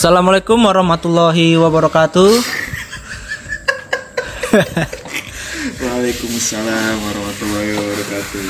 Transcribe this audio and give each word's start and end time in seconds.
Assalamualaikum 0.00 0.56
warahmatullahi 0.64 1.60
wabarakatuh. 1.60 2.32
Waalaikumsalam 5.76 6.94
warahmatullahi 7.04 7.70
wabarakatuh. 7.76 8.44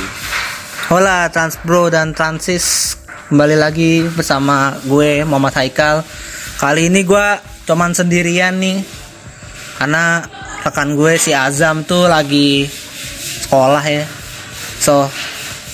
Hola 0.95 1.27
Transbro 1.27 1.91
dan 1.91 2.15
Transis 2.15 2.95
kembali 3.27 3.59
lagi 3.59 4.07
bersama 4.15 4.79
gue 4.87 5.27
Muhammad 5.27 5.59
Haikal. 5.59 6.07
Kali 6.63 6.87
ini 6.87 7.03
gue 7.03 7.27
cuman 7.67 7.99
sendirian 7.99 8.55
nih 8.55 8.87
karena 9.75 10.23
rekan 10.63 10.95
gue 10.95 11.19
si 11.19 11.35
Azam 11.35 11.83
tuh 11.83 12.07
lagi 12.07 12.71
sekolah 13.43 13.83
ya. 13.91 14.07
So 14.79 15.11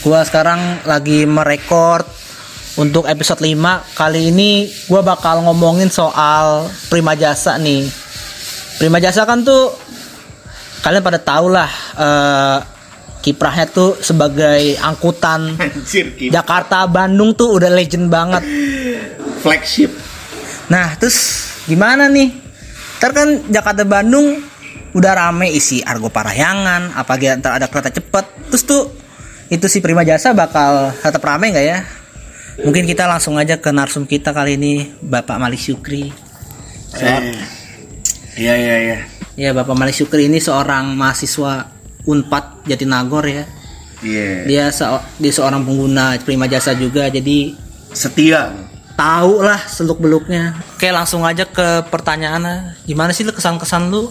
gue 0.00 0.20
sekarang 0.24 0.88
lagi 0.88 1.28
merekord 1.28 2.08
untuk 2.76 3.08
episode 3.08 3.40
5 3.40 3.96
kali 3.96 4.28
ini 4.28 4.68
gue 4.68 5.00
bakal 5.00 5.40
ngomongin 5.48 5.88
soal 5.88 6.68
prima 6.92 7.16
jasa 7.16 7.56
nih. 7.56 7.88
Prima 8.76 9.00
jasa 9.00 9.24
kan 9.24 9.40
tuh 9.40 9.72
kalian 10.84 11.00
pada 11.00 11.16
tahu 11.16 11.48
lah 11.48 11.70
eh, 11.96 12.58
kiprahnya 13.24 13.66
tuh 13.72 13.98
sebagai 13.98 14.76
angkutan 14.78 15.56
Anjir, 15.58 16.14
Jakarta 16.28 16.84
Bandung 16.84 17.32
tuh 17.32 17.56
udah 17.56 17.72
legend 17.72 18.12
banget. 18.12 18.44
Flagship. 19.40 19.90
nah 20.68 20.92
terus 21.00 21.48
gimana 21.64 22.12
nih? 22.12 22.28
Ntar 23.00 23.10
kan 23.16 23.28
Jakarta 23.48 23.88
Bandung 23.88 24.36
udah 24.92 25.12
rame 25.12 25.52
isi 25.52 25.80
Argo 25.80 26.12
Parahyangan 26.12 26.92
apalagi 26.92 27.40
ntar 27.40 27.56
ada 27.56 27.72
kereta 27.72 27.88
cepet. 27.88 28.52
Terus 28.52 28.62
tuh 28.68 28.82
itu 29.48 29.64
si 29.64 29.80
Prima 29.80 30.04
Jasa 30.04 30.36
bakal 30.36 30.92
tetap 31.00 31.22
rame 31.24 31.54
nggak 31.54 31.66
ya 31.66 31.78
mungkin 32.58 32.84
kita 32.84 33.04
langsung 33.04 33.36
aja 33.36 33.56
ke 33.56 33.68
narsum 33.68 34.04
kita 34.04 34.30
kali 34.30 34.56
ini 34.56 34.72
Bapak 34.98 35.36
Malik 35.36 35.60
Syukri 35.60 36.08
Eh, 36.96 37.36
Iya 38.36 38.54
iya 38.54 38.76
iya. 38.78 38.98
ya 39.34 39.50
Bapak 39.52 39.74
Malik 39.74 39.92
Syukri 39.92 40.26
ini 40.26 40.38
seorang 40.38 40.92
mahasiswa 40.92 41.68
Unpad 42.04 42.64
Jatinagor 42.64 43.24
ya 43.24 43.44
Iya. 43.98 44.44
dia 44.44 44.64
se 44.68 44.84
dia 45.16 45.32
seorang 45.32 45.60
pengguna 45.62 46.16
Prima 46.20 46.44
Jasa 46.44 46.72
juga 46.72 47.08
jadi 47.08 47.56
Setia. 47.90 48.52
tahu 48.92 49.40
lah 49.40 49.60
seluk 49.62 49.98
beluknya 49.98 50.52
oke 50.70 50.88
langsung 50.88 51.20
aja 51.22 51.44
ke 51.44 51.84
pertanyaannya 51.88 52.80
gimana 52.84 53.12
sih 53.12 53.24
lu 53.24 53.32
kesan-kesan 53.32 53.88
lu 53.88 54.08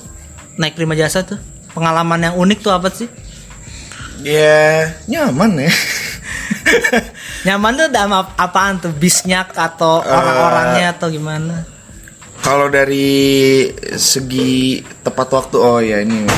naik 0.55 0.73
Prima 0.73 0.93
Jasa 0.93 1.21
tuh 1.21 1.37
pengalaman 1.71 2.21
yang 2.23 2.35
unik 2.35 2.59
tuh 2.61 2.69
apa 2.69 2.89
sih 2.89 3.09
Ya 4.21 4.89
nyaman 5.05 5.59
ya. 5.59 5.69
nyaman 7.45 7.77
tuh 7.77 7.87
sama 7.93 8.19
apaan 8.35 8.81
tuh 8.81 8.91
bisnya 8.91 9.45
atau 9.47 10.01
orang-orangnya 10.01 10.95
atau 10.97 11.07
gimana 11.09 11.65
Kalau 12.41 12.69
dari 12.69 13.65
segi 13.97 14.77
tepat 15.01 15.33
waktu, 15.33 15.57
oh 15.57 15.81
ya 15.81 15.97
ini 16.05 16.29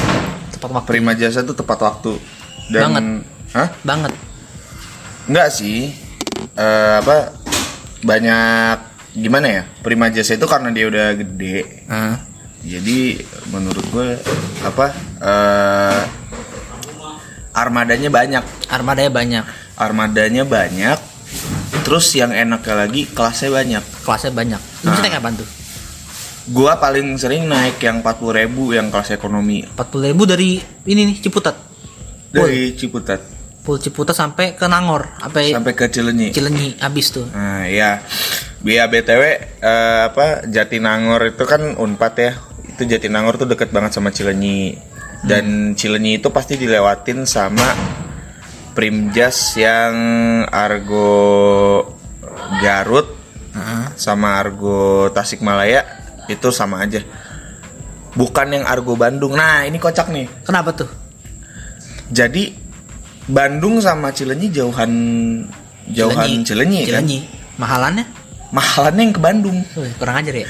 tepat 0.55 0.71
waktu 0.71 0.87
Prima 0.87 1.11
Jasa 1.11 1.43
tuh 1.43 1.51
tepat 1.51 1.83
waktu. 1.83 2.15
Dan, 2.71 2.79
Banget. 2.79 3.03
Hah? 3.51 3.67
banget 3.83 4.13
Enggak 5.27 5.51
sih. 5.51 5.91
Eh, 6.55 6.93
apa? 7.03 7.35
Banyak 8.07 8.77
gimana 9.19 9.47
ya? 9.51 9.61
Prima 9.83 10.07
Jasa 10.07 10.39
itu 10.39 10.47
karena 10.47 10.71
dia 10.71 10.87
udah 10.87 11.11
gede. 11.11 11.83
Ah, 11.91 12.23
Jadi 12.63 13.19
menurut 13.51 13.83
gue 13.91 14.15
apa? 14.63 14.87
eh 15.19 16.01
armadanya 17.51 18.07
banyak. 18.07 18.43
armadanya 18.71 19.11
banyak 19.11 19.43
armadanya 19.77 20.43
banyak 20.43 20.97
terus 21.81 22.11
yang 22.11 22.31
enaknya 22.31 22.75
lagi 22.77 23.07
kelasnya 23.07 23.47
banyak. 23.47 23.83
Kelasnya 24.03 24.31
banyak. 24.31 24.61
Lu 24.83 24.91
bisa 24.91 24.99
Ah. 24.99 25.03
naik 25.05 25.15
apaan 25.15 25.35
tuh? 25.39 25.47
Gua 26.47 26.75
paling 26.75 27.15
sering 27.15 27.43
naik 27.43 27.79
yang 27.79 27.99
40.000 27.99 28.31
ribu 28.33 28.71
yang 28.71 28.87
kelas 28.87 29.11
ekonomi. 29.11 29.63
40 29.67 30.11
ribu 30.11 30.23
dari 30.23 30.59
ini 30.83 31.01
nih 31.07 31.17
Ciputat. 31.19 31.55
Dari 32.31 32.71
Ciputat. 32.73 33.19
Pul 33.63 33.79
Ciputat 33.79 34.15
sampai 34.15 34.55
ke 34.55 34.63
Nangor 34.63 35.11
apa 35.19 35.43
ya? 35.43 35.59
sampai 35.59 35.75
ke 35.75 35.87
Cilenyi. 35.87 36.31
Cilenyi 36.31 36.79
abis 36.79 37.11
tuh. 37.11 37.27
Nah 37.31 37.67
ya 37.67 37.99
biar 38.57 38.87
btw 38.87 39.23
eh, 39.59 40.01
apa 40.07 40.47
Jatinangor 40.47 41.23
itu 41.27 41.43
kan 41.43 41.75
unpad 41.75 42.13
ya. 42.15 42.31
Itu 42.67 42.83
Jatinangor 42.83 43.35
tuh 43.35 43.47
deket 43.47 43.71
banget 43.71 43.91
sama 43.91 44.11
Cilenyi. 44.11 44.75
Dan 45.19 45.75
Cilenyi 45.75 46.19
itu 46.19 46.31
pasti 46.31 46.55
dilewatin 46.55 47.27
sama 47.27 47.75
Primjas 48.77 49.57
yang 49.57 49.95
Argo 50.53 51.09
Garut 52.61 53.09
sama 53.97 54.37
Argo 54.37 55.09
Tasikmalaya 55.09 55.81
itu 56.29 56.53
sama 56.53 56.85
aja. 56.85 57.01
Bukan 58.13 58.53
yang 58.53 58.69
Argo 58.69 58.93
Bandung. 58.93 59.33
Nah, 59.33 59.65
ini 59.65 59.81
kocak 59.81 60.13
nih. 60.13 60.29
kenapa 60.45 60.77
tuh 60.77 60.89
Jadi 62.13 62.53
Bandung 63.25 63.81
sama 63.81 64.13
Cilenyi 64.13 64.53
jauhan 64.53 64.91
jauhan 65.89 66.45
Cilenyi, 66.45 66.85
kan? 66.85 67.01
Cilenyi 67.01 67.19
mahalannya 67.57 68.05
Mahalannya 68.47 69.01
yang 69.09 69.15
ke 69.17 69.19
Bandung. 69.19 69.57
Kurang 69.99 70.21
ajar 70.21 70.37
ya 70.37 70.47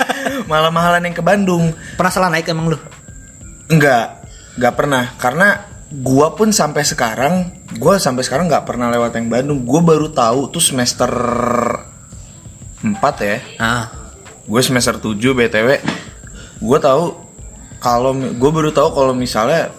Malah 0.50 0.74
mahalan 0.74 1.06
yang 1.06 1.14
ke 1.14 1.22
Bandung. 1.22 1.70
pernah 1.94 2.10
salah 2.10 2.28
naik 2.28 2.50
emang 2.50 2.74
lu 2.74 2.78
Enggak, 3.70 4.26
enggak 4.58 4.74
pernah 4.74 5.04
karena 5.14 5.67
gua 5.88 6.36
pun 6.36 6.52
sampai 6.52 6.84
sekarang 6.84 7.52
gua 7.80 7.96
sampai 7.96 8.24
sekarang 8.24 8.48
nggak 8.48 8.64
pernah 8.68 8.92
lewat 8.92 9.16
yang 9.16 9.28
Bandung. 9.32 9.64
Gua 9.64 9.80
baru 9.80 10.12
tahu 10.12 10.52
tuh 10.52 10.62
semester 10.62 11.10
4 12.82 12.94
ya. 13.24 13.38
ah. 13.58 13.84
Gue 14.48 14.64
semester 14.64 14.96
7 14.96 15.12
btw 15.36 15.76
gue 16.58 16.78
tahu 16.82 17.14
kalau 17.78 18.10
gue 18.14 18.50
baru 18.50 18.74
tahu 18.74 18.88
kalau 18.90 19.14
misalnya 19.14 19.70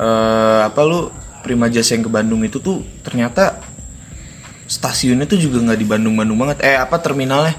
eh, 0.00 0.60
apa 0.64 0.80
lu 0.86 1.12
Prima 1.44 1.68
Jasa 1.68 1.92
yang 1.92 2.08
ke 2.08 2.10
Bandung 2.12 2.40
itu 2.40 2.56
tuh 2.56 2.80
ternyata 3.04 3.60
stasiunnya 4.64 5.28
tuh 5.28 5.36
juga 5.36 5.60
nggak 5.60 5.76
di 5.76 5.84
Bandung 5.84 6.16
Bandung 6.16 6.40
banget. 6.40 6.64
Eh 6.64 6.72
apa 6.72 6.96
terminalnya? 6.96 7.52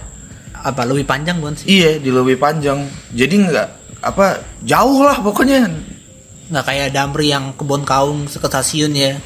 Apa 0.66 0.90
lebih 0.90 1.06
panjang 1.06 1.38
bukan 1.38 1.54
sih? 1.62 1.70
Iya 1.70 2.02
di 2.02 2.10
lebih 2.10 2.42
panjang. 2.42 2.82
Jadi 3.14 3.46
nggak 3.46 3.68
apa 4.02 4.42
jauh 4.66 5.06
lah 5.06 5.22
pokoknya 5.22 5.70
nggak 6.46 6.66
kayak 6.66 6.88
Damri 6.94 7.30
yang 7.30 7.54
kebon 7.54 7.82
kaung 7.82 8.26
ke 8.26 8.38
stasiun 8.38 8.94
ya 8.94 9.18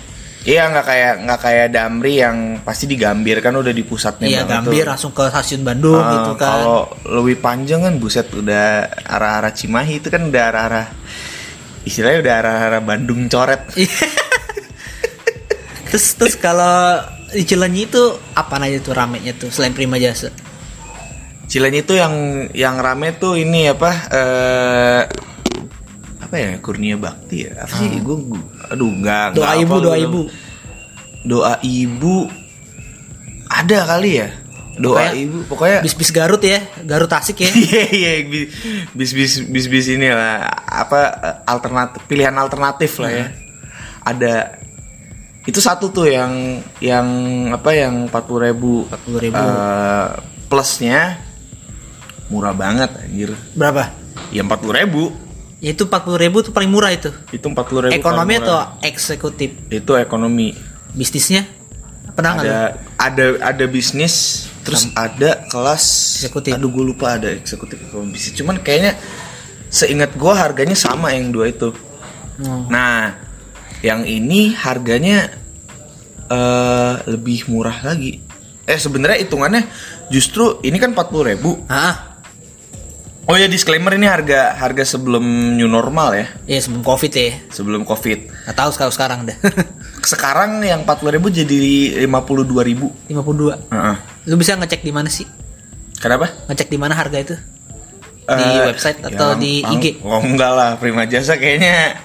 iya 0.47 0.71
nggak 0.71 0.85
kayak 0.87 1.13
nggak 1.27 1.39
kayak 1.39 1.67
Damri 1.69 2.13
yang 2.17 2.37
pasti 2.63 2.87
di 2.87 2.95
Gambir 2.95 3.37
kan 3.39 3.53
udah 3.53 3.69
di 3.69 3.83
pusatnya 3.83 4.25
iya 4.25 4.41
Gambir 4.47 4.83
tuh. 4.83 4.89
langsung 4.95 5.11
ke 5.11 5.27
stasiun 5.27 5.61
Bandung 5.61 5.99
Ah, 5.99 6.11
gitu 6.15 6.31
kan 6.35 6.49
Kalau 6.55 6.79
lebih 7.19 7.35
panjang 7.39 7.83
kan 7.83 7.93
buset 7.99 8.27
udah 8.31 8.87
arah-arah 9.03 9.51
Cimahi 9.51 9.99
itu 9.99 10.07
kan 10.07 10.23
udah 10.23 10.43
arah-arah 10.47 10.87
istilahnya 11.83 12.19
udah 12.23 12.33
arah-arah 12.39 12.81
Bandung 12.81 13.27
coret. 13.27 13.61
terus 15.89 16.05
terus 16.15 16.35
kalau 16.37 17.01
di 17.29 17.43
Cilenyi 17.43 17.85
itu 17.85 18.03
apa 18.33 18.61
aja 18.61 18.77
tuh 18.79 18.93
ramenya 18.93 19.33
tuh 19.33 19.49
selain 19.49 19.73
Prima 19.73 19.97
Jasa 19.97 20.29
Cilenyi 21.49 21.81
itu 21.81 21.97
yang 21.97 22.13
yang 22.53 22.77
rame 22.77 23.17
tuh 23.17 23.35
ini 23.35 23.67
apa 23.67 23.91
eh 24.13 25.01
apa 26.29 26.37
ya 26.37 26.51
Kurnia 26.61 26.93
Bakti 26.93 27.37
ya? 27.43 27.65
Apa 27.65 27.73
sih? 27.75 27.89
Gue 27.99 28.37
aduh 28.63 28.85
enggak 28.87 29.33
Ah. 29.33 29.33
doa 29.33 29.53
ibu 29.57 29.75
doa 29.79 29.97
ibu. 29.97 30.21
Doa 31.21 31.53
ibu. 31.59 32.29
Ada 33.45 33.89
kali 33.89 34.11
ya? 34.15 34.29
Doa 34.79 34.95
Pokoknya 34.95 35.11
ibu 35.17 35.37
pokoknya 35.43 35.77
bis 35.81 35.91
bis 35.91 36.07
Garut 36.09 36.39
ya 36.39 36.61
Garut 36.85 37.09
Tasik 37.09 37.35
ya. 37.35 37.49
Iya 37.65 37.83
iya 37.89 38.11
bi- 38.23 38.47
bis 38.93 39.11
bis 39.11 39.41
bis 39.43 39.65
bis 39.65 39.85
ini 39.89 40.07
lah 40.07 40.45
apa 40.63 40.99
eh, 41.19 41.35
alternatif 41.43 41.99
pilihan 42.05 42.31
alternatif 42.31 42.95
lah 42.95 43.11
ya. 43.11 43.27
Ada 43.99 44.55
itu 45.43 45.57
satu 45.57 45.89
tuh 45.89 46.05
yang 46.05 46.61
yang 46.77 47.07
apa 47.51 47.73
yang 47.73 48.05
empat 48.05 48.23
puluh 48.23 48.45
ribu 48.45 48.85
40.000. 48.87 50.47
plusnya 50.47 51.17
murah 52.29 52.53
banget 52.53 52.93
anjir. 52.95 53.33
Berapa? 53.53 53.89
Ya 54.29 54.45
empat 54.45 54.61
puluh 54.61 54.77
ribu 54.77 55.03
itu 55.59 55.91
40 55.91 56.23
ribu 56.23 56.39
tuh 56.39 56.55
paling 56.55 56.71
murah 56.71 56.91
itu. 56.95 57.11
Itu 57.35 57.51
empat 57.51 57.67
puluh 57.67 57.81
ribu 57.87 57.99
ekonomi 57.99 58.39
atau 58.39 58.79
eksekutif? 58.79 59.67
Itu 59.67 59.99
ekonomi. 59.99 60.55
Bisnisnya? 60.95 61.43
Pernah 62.15 62.31
ada 62.39 62.59
ada 62.95 63.25
ada 63.43 63.65
bisnis 63.67 64.47
terus 64.63 64.87
ada 64.95 65.43
kelas. 65.51 65.83
Eksekutif. 66.23 66.55
aduh 66.55 66.71
gue 66.71 66.85
lupa 66.95 67.19
ada 67.19 67.27
eksekutif 67.35 67.75
atau 67.91 68.07
bisnis. 68.07 68.39
Cuman 68.39 68.63
kayaknya 68.63 68.95
seingat 69.67 70.15
gue 70.15 70.33
harganya 70.33 70.75
sama 70.79 71.11
yang 71.11 71.31
dua 71.31 71.51
itu. 71.51 71.75
Oh. 72.39 72.63
nah 72.71 73.19
yang 73.83 74.07
ini 74.07 74.55
harganya 74.55 75.27
eh 76.31 76.93
lebih 77.03 77.51
murah 77.51 77.83
lagi. 77.83 78.23
Eh 78.63 78.79
sebenarnya 78.79 79.27
hitungannya 79.27 79.67
justru 80.07 80.63
ini 80.63 80.79
kan 80.79 80.95
40.000 80.95 81.29
ribu. 81.35 81.67
Ah 81.67 82.18
oh 83.29 83.37
ya 83.37 83.45
disclaimer 83.45 83.93
ini 83.93 84.05
harga 84.05 84.57
harga 84.57 84.83
sebelum 84.83 85.21
new 85.53 85.69
normal 85.69 86.17
ya 86.17 86.25
ya 86.45 86.59
sebelum 86.59 86.81
covid 86.81 87.11
ya 87.13 87.37
sebelum 87.49 87.85
covid 87.85 88.25
nggak 88.25 88.57
tahu 88.57 88.69
sekarang 88.73 88.91
sekarang 88.91 89.19
dah 89.23 89.37
sekarang 90.11 90.51
yang 90.61 90.81
40.000 90.83 91.15
ribu 91.15 91.27
jadi 91.29 91.61
52.000 92.09 92.69
ribu 92.69 92.87
52 93.05 94.25
lu 94.25 94.35
bisa 94.35 94.57
ngecek 94.57 94.81
di 94.81 94.89
mana 94.89 95.07
sih 95.07 95.29
Kenapa? 95.99 96.31
Ngecek 96.47 96.71
di 96.71 96.79
mana 96.79 96.95
harga 96.95 97.19
itu? 97.19 97.35
Di 98.23 98.39
Eh, 98.39 98.71
website 98.71 99.03
atau 99.03 99.35
ya, 99.35 99.35
di 99.35 99.59
mang- 99.59 99.75
IG? 99.75 99.99
Oh 99.99 100.23
enggak 100.23 100.51
lah, 100.55 100.71
Prima 100.79 101.03
Jasa 101.03 101.35
kayaknya 101.35 101.99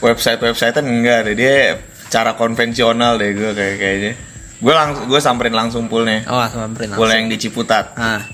website-websitean 0.00 0.80
enggak 0.80 1.28
deh. 1.28 1.34
Dia 1.36 1.76
cara 2.08 2.32
konvensional 2.34 3.20
deh 3.20 3.36
gue 3.36 3.52
kayak 3.52 3.76
kayaknya. 3.76 4.12
Gue 4.64 4.72
langsung 4.72 5.04
gue 5.04 5.20
samperin 5.20 5.52
langsung 5.52 5.92
poolnya. 5.92 6.24
Oh, 6.24 6.40
sama 6.48 6.72
print 6.72 6.96
Pool 6.96 7.12
yang 7.12 7.28
di 7.28 7.36
Ciputat. 7.36 7.92
Ah. 8.00 8.24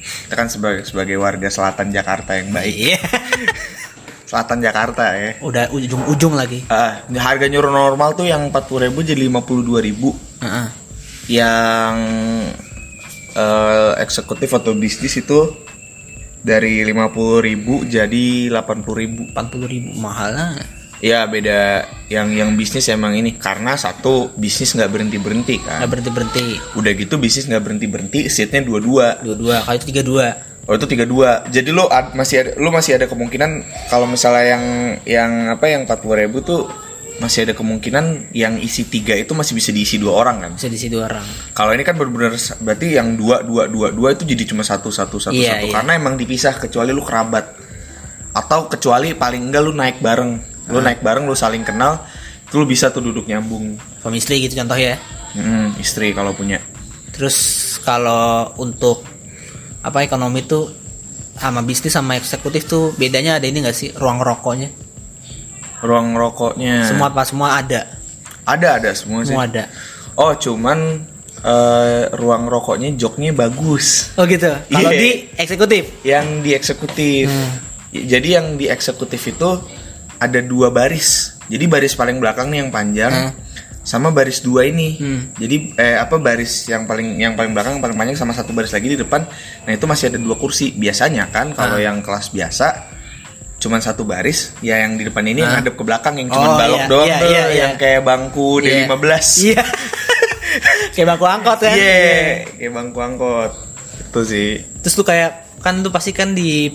Kita 0.00 0.34
kan 0.34 0.48
sebagai 0.48 0.82
sebagai 0.88 1.16
warga 1.20 1.48
selatan 1.52 1.92
Jakarta 1.92 2.36
yang 2.36 2.50
baik. 2.50 2.74
Iya. 2.74 3.00
Selatan 4.30 4.62
Jakarta 4.62 5.10
ya. 5.18 5.42
Udah 5.42 5.66
ujung-ujung 5.74 6.38
lagi. 6.38 6.62
Ah, 6.70 7.02
harga 7.10 7.50
nyuruh 7.50 7.74
normal 7.74 8.14
tuh 8.14 8.30
yang 8.30 8.46
40.000 8.54 8.94
jadi 9.02 9.26
52.000. 9.26 10.46
Heeh. 10.46 10.66
Yang 11.34 11.96
eh, 13.34 13.92
eksekutif 13.98 14.54
atau 14.54 14.70
bisnis 14.78 15.18
itu 15.18 15.50
dari 16.46 16.78
50.000 16.86 17.90
jadi 17.90 18.26
80.000. 18.54 19.34
40 19.34 19.66
ribu 19.66 19.90
mahal 19.98 20.30
lah. 20.30 20.79
Ya 21.00 21.24
beda 21.24 21.88
yang 22.12 22.28
yang 22.28 22.52
bisnis 22.52 22.84
emang 22.92 23.16
ini 23.16 23.40
karena 23.40 23.72
satu 23.72 24.28
bisnis 24.36 24.76
nggak 24.76 24.90
berhenti 24.92 25.16
berhenti 25.16 25.56
kan. 25.56 25.80
Nggak 25.80 25.90
berhenti 25.90 26.10
berhenti. 26.12 26.44
Udah 26.76 26.92
gitu 26.92 27.14
bisnis 27.16 27.48
nggak 27.48 27.62
berhenti 27.64 27.86
berhenti, 27.88 28.20
seatnya 28.28 28.60
dua 28.60 28.78
dua. 28.84 29.06
Dua-dua, 29.18 29.64
kalau 29.64 29.76
itu 29.80 29.86
tiga 29.88 30.04
dua. 30.04 30.26
Oh 30.68 30.76
itu 30.76 30.84
tiga 30.84 31.08
dua. 31.08 31.48
Jadi 31.48 31.72
lo 31.72 31.88
ad- 31.88 32.12
masih 32.12 32.36
ada, 32.44 32.50
lo 32.60 32.68
masih 32.68 33.00
ada 33.00 33.08
kemungkinan 33.08 33.50
kalau 33.88 34.04
misalnya 34.04 34.44
yang 34.44 34.64
yang 35.08 35.30
apa 35.56 35.66
yang 35.66 35.88
40.000 35.88 36.20
ribu 36.20 36.44
tuh 36.44 36.68
masih 37.16 37.48
ada 37.48 37.52
kemungkinan 37.52 38.32
yang 38.32 38.56
isi 38.56 38.84
tiga 38.84 39.12
itu 39.12 39.32
masih 39.32 39.52
bisa 39.52 39.72
diisi 39.72 39.96
dua 39.96 40.20
orang 40.20 40.36
kan. 40.40 40.52
Bisa 40.60 40.68
diisi 40.68 40.92
dua 40.92 41.08
orang. 41.08 41.24
Kalau 41.56 41.72
ini 41.72 41.80
kan 41.80 41.96
benar-benar 41.96 42.36
berarti 42.60 42.86
yang 42.92 43.16
dua 43.16 43.40
dua 43.40 43.72
dua 43.72 43.88
dua 43.88 44.12
itu 44.12 44.28
jadi 44.28 44.44
cuma 44.44 44.60
satu 44.60 44.92
satu 44.92 45.16
satu 45.16 45.32
Iya, 45.32 45.60
satu 45.60 45.66
iya. 45.68 45.74
karena 45.80 45.92
emang 45.96 46.20
dipisah 46.20 46.56
kecuali 46.56 46.92
lu 46.92 47.00
kerabat 47.00 47.56
atau 48.30 48.68
kecuali 48.68 49.16
paling 49.16 49.48
enggak 49.50 49.62
lu 49.64 49.72
naik 49.72 49.96
bareng 49.98 50.49
lu 50.70 50.78
Ah. 50.78 50.84
naik 50.84 51.00
bareng 51.00 51.24
lu 51.24 51.34
saling 51.34 51.60
kenal 51.60 52.02
itu 52.42 52.54
lu 52.54 52.64
bisa 52.64 52.88
tuh 52.88 53.00
duduk 53.00 53.24
nyambung 53.24 53.78
Suami 53.98 54.16
istri 54.16 54.40
gitu 54.40 54.56
contoh 54.56 54.74
ya. 54.74 54.98
Hmm, 55.30 55.74
istri 55.76 56.10
kalau 56.10 56.32
punya 56.32 56.58
Terus 57.10 57.36
kalau 57.80 58.54
untuk 58.56 59.04
apa 59.80 60.00
ekonomi 60.00 60.42
tuh 60.42 60.70
sama 61.32 61.60
bisnis 61.60 61.90
sama 61.90 62.14
eksekutif 62.14 62.64
tuh 62.64 62.92
bedanya 62.94 63.36
ada 63.36 63.44
ini 63.44 63.60
gak 63.60 63.72
sih 63.72 63.90
ruang 63.92 64.18
rokoknya? 64.18 64.68
ruang 65.80 66.12
rokoknya 66.12 66.84
Semua 66.86 67.08
apa 67.08 67.22
semua 67.24 67.56
ada. 67.56 67.88
ada 68.42 68.68
ada 68.76 68.90
semua 68.92 69.22
sih 69.22 69.32
Semua 69.32 69.46
ada. 69.46 69.64
oh 70.14 70.34
cuman 70.34 71.08
eh, 71.40 72.02
ruang 72.12 72.44
rokoknya 72.46 72.92
joknya 72.94 73.32
bagus 73.32 74.12
Oh 74.14 74.24
gitu. 74.24 74.52
Kalau 74.66 74.90
Iya. 74.90 74.98
di 74.98 75.10
eksekutif. 75.34 75.82
yang 76.02 76.26
di 76.40 76.50
eksekutif 76.52 77.26
Hmm. 77.26 77.52
jadi 77.90 78.28
yang 78.34 78.46
di 78.54 78.66
eksekutif 78.66 79.22
itu 79.24 79.50
ada 80.20 80.38
dua 80.38 80.68
baris 80.68 81.34
jadi 81.46 81.64
baris 81.64 81.92
paling 81.92 82.16
belakang 82.16 82.48
nih 82.48 82.60
yang 82.60 82.70
panjang 82.70 83.10
Hmm. 83.10 83.32
sama 83.80 84.08
baris 84.08 84.38
dua 84.38 84.64
ini 84.64 84.94
Hmm. 84.94 85.20
jadi 85.34 85.56
eh, 85.74 85.96
apa 85.96 86.16
baris 86.16 86.68
yang 86.68 86.84
paling 86.84 87.16
yang 87.16 87.32
paling 87.32 87.50
belakang 87.50 87.74
yang 87.74 87.82
paling 87.82 87.96
panjang 87.96 88.14
sama 88.14 88.30
satu 88.30 88.52
baris 88.52 88.70
lagi 88.70 88.86
di 88.86 88.98
depan 88.98 89.24
nah 89.64 89.72
itu 89.72 89.84
masih 89.84 90.08
ada 90.08 90.18
dua 90.18 90.36
kursi 90.36 90.70
biasanya 90.70 91.26
kan 91.28 91.50
kalau 91.50 91.74
Hmm. 91.74 91.82
yang 91.82 91.96
kelas 91.98 92.28
biasa 92.28 92.92
cuman 93.56 93.76
satu 93.78 94.04
baris 94.04 94.56
ya 94.60 94.78
yang 94.78 94.94
di 94.94 95.04
depan 95.04 95.20
ini 95.22 95.40
yang 95.40 95.50
Hmm. 95.50 95.60
hadap 95.60 95.74
ke 95.74 95.82
belakang 95.82 96.16
yang 96.16 96.28
cuman 96.28 96.44
Oh, 96.46 96.56
balok 96.56 96.76
iya, 96.76 96.86
doang 96.86 97.06
iya, 97.06 97.18
tuh 97.18 97.28
iya, 97.28 97.42
iya. 97.42 97.56
yang 97.58 97.74
kayak 97.74 98.02
bangku 98.02 98.48
Iya. 98.58 98.68
D15 98.86 99.24
Iya. 99.42 99.62
Kayak 100.90 101.06
bangku 101.08 101.26
angkot 101.28 101.58
kan. 101.60 101.70
Iya, 101.72 102.02
kayak 102.52 102.72
bangku 102.74 102.98
angkot 102.98 103.52
itu 104.02 104.20
sih 104.26 104.50
Terus 104.82 104.94
lu 104.96 105.04
kayak 105.04 105.30
kan 105.60 105.78
tuh 105.78 105.88
pasti 105.88 106.10
kan 106.10 106.32
di 106.32 106.66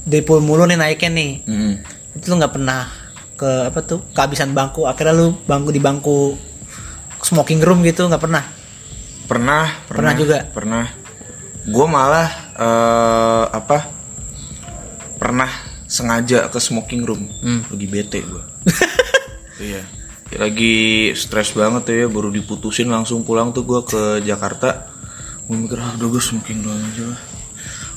depo 0.00 0.38
mulu 0.38 0.62
nih 0.62 0.76
naiknya 0.76 1.10
nih. 1.10 1.30
Mm. 1.44 1.74
Itu 2.14 2.32
lu 2.32 2.40
nggak 2.40 2.54
pernah 2.54 2.88
ke 3.34 3.50
apa 3.70 3.82
tuh 3.82 4.00
kehabisan 4.14 4.54
bangku 4.54 4.86
akhirnya 4.86 5.14
lu 5.14 5.34
bangku 5.42 5.74
di 5.74 5.82
bangku 5.82 6.38
smoking 7.18 7.58
room 7.66 7.82
gitu 7.82 8.06
nggak 8.06 8.22
pernah 8.22 8.44
Pernah, 9.24 9.64
Pernah 9.88 10.12
juga? 10.12 10.38
Pernah. 10.52 10.84
Gue 11.64 11.86
malah 11.88 12.28
eh, 12.60 13.44
apa? 13.56 13.88
Pernah 15.16 15.48
sengaja 15.88 16.52
ke 16.52 16.60
smoking 16.60 17.02
room. 17.08 17.24
Hmm. 17.40 17.64
Lagi 17.72 17.86
bete 17.88 18.20
gue. 18.20 18.44
iya. 19.72 19.80
Lagi 20.34 21.14
stres 21.16 21.56
banget 21.56 21.82
tuh 21.88 21.96
ya, 22.04 22.06
baru 22.10 22.28
diputusin 22.28 22.90
langsung 22.90 23.24
pulang 23.24 23.56
tuh 23.56 23.64
gue 23.64 23.80
ke 23.88 24.02
Jakarta. 24.28 24.92
Gue 25.48 25.56
mikir, 25.56 25.80
ah 25.80 25.96
udah 25.96 26.08
gue 26.08 26.22
smoking 26.22 26.60
doang 26.60 26.80
aja 26.80 27.04
lah. 27.16 27.20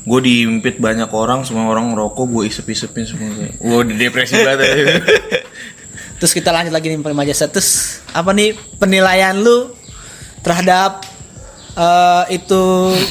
Gue 0.08 0.20
diimpit 0.22 0.80
banyak 0.80 1.12
orang, 1.12 1.44
semua 1.44 1.68
orang 1.68 1.92
ngerokok, 1.92 2.26
gue 2.26 2.44
isep-isepin 2.48 3.04
semua. 3.04 3.28
Gue 3.54 3.82
di 3.86 3.96
depresi 3.98 4.40
banget. 4.40 4.64
ya. 4.64 4.74
terus 6.18 6.34
kita 6.34 6.50
lanjut 6.50 6.72
lagi 6.72 6.88
nih 6.88 6.98
Prima 6.98 7.22
Jasa 7.22 7.46
terus 7.46 8.02
apa 8.10 8.34
nih 8.34 8.50
penilaian 8.76 9.38
lu 9.38 9.70
terhadap 10.42 11.06
eh, 11.76 12.24
itu 12.34 12.62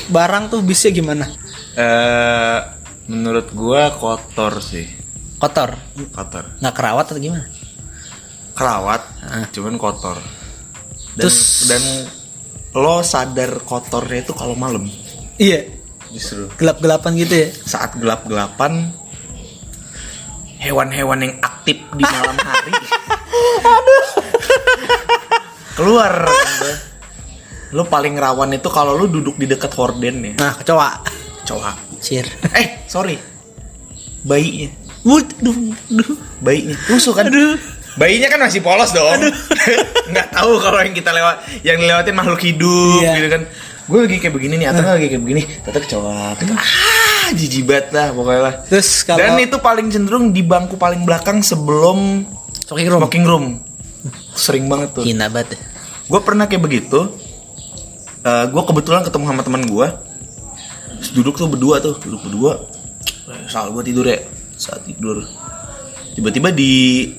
barang 0.08 0.50
tuh 0.50 0.58
bisa 0.60 0.90
gimana 0.90 1.30
Eh, 1.76 2.58
menurut 3.06 3.46
gue 3.48 3.82
kotor 3.94 4.58
sih, 4.58 4.90
kotor 5.38 5.78
kotor. 6.10 6.50
nggak 6.58 6.74
kerawat 6.74 7.04
atau 7.06 7.20
gimana 7.20 7.46
kerawat 8.52 9.02
Ah. 9.22 9.46
cuman 9.46 9.76
kotor 9.76 10.18
dan, 11.14 11.22
Terus- 11.22 11.70
dan 11.70 11.82
lo 12.74 13.06
sadar 13.06 13.62
kotornya 13.62 14.18
itu 14.20 14.34
kalau 14.34 14.58
malam 14.58 14.82
iya 15.36 15.62
justru. 16.16 16.48
Gelap 16.56 16.80
gelapan 16.80 17.12
gitu 17.14 17.34
ya? 17.36 17.48
Saat 17.52 17.94
gelap 17.96 18.24
gelapan 18.24 18.90
hewan-hewan 20.56 21.20
yang 21.20 21.34
aktif 21.38 21.76
di 21.92 22.02
malam 22.02 22.36
hari. 22.36 22.72
Keluar 25.76 26.24
kan, 26.24 26.76
lo 27.76 27.84
paling 27.84 28.16
rawan 28.16 28.48
itu 28.50 28.72
kalau 28.72 28.96
lo 28.96 29.04
duduk 29.04 29.36
di 29.36 29.44
dekat 29.44 29.68
horden 29.76 30.24
ya. 30.24 30.32
Nah 30.40 30.56
kecoa. 30.56 31.04
Cowok 31.44 32.00
Cir. 32.00 32.24
eh 32.56 32.82
sorry. 32.88 33.20
Bayinya. 34.24 34.72
Wud, 35.06 35.28
duh, 35.38 35.54
duh. 35.86 36.16
bayinya. 36.42 36.74
Rusuh 36.90 37.14
kan? 37.14 37.30
Bayinya 37.94 38.26
kan 38.26 38.40
masih 38.42 38.58
polos 38.58 38.90
dong. 38.90 39.20
Nggak 40.10 40.28
tahu 40.34 40.58
kalau 40.58 40.80
yang 40.82 40.96
kita 40.96 41.14
lewat 41.14 41.36
yang 41.62 41.78
dilewatin 41.78 42.16
makhluk 42.16 42.40
hidup 42.42 43.04
Iya. 43.04 43.12
gitu 43.20 43.28
kan 43.30 43.42
gue 43.86 43.98
lagi 44.02 44.18
kayak 44.18 44.34
begini 44.34 44.54
nih 44.58 44.66
atau 44.74 44.82
nggak 44.82 44.94
lagi 44.98 45.06
kayak 45.14 45.22
begini. 45.22 45.42
Tetap 45.62 45.80
kecoa 45.86 46.34
ah 46.58 47.28
jijibat 47.34 47.94
lah 47.94 48.10
pokoknya 48.10 48.40
lah. 48.42 48.54
Terus 48.66 48.88
kalau 49.06 49.18
dan 49.22 49.38
itu 49.38 49.56
paling 49.58 49.86
cenderung 49.90 50.34
di 50.34 50.42
bangku 50.42 50.74
paling 50.74 51.06
belakang 51.06 51.38
sebelum 51.42 52.26
smoking 52.66 52.88
room. 52.90 53.00
Smoking 53.02 53.24
room. 53.26 53.44
Sering 54.34 54.66
banget 54.66 54.94
tuh. 54.94 55.02
Hina 55.06 55.30
banget. 55.30 55.58
gue 56.06 56.20
pernah 56.22 56.46
kayak 56.46 56.62
begitu. 56.62 57.10
Eh 58.22 58.44
gue 58.50 58.62
kebetulan 58.62 59.02
ketemu 59.06 59.24
sama 59.30 59.42
teman 59.42 59.62
gue 59.66 59.88
duduk 61.12 61.38
tuh 61.38 61.46
berdua 61.46 61.78
tuh 61.78 61.94
duduk 62.02 62.26
berdua. 62.26 62.52
Saat 63.46 63.70
gue 63.70 63.82
tidur 63.86 64.06
ya 64.06 64.18
saat 64.58 64.82
tidur. 64.82 65.22
Tiba-tiba 66.16 66.48
di 66.48 66.72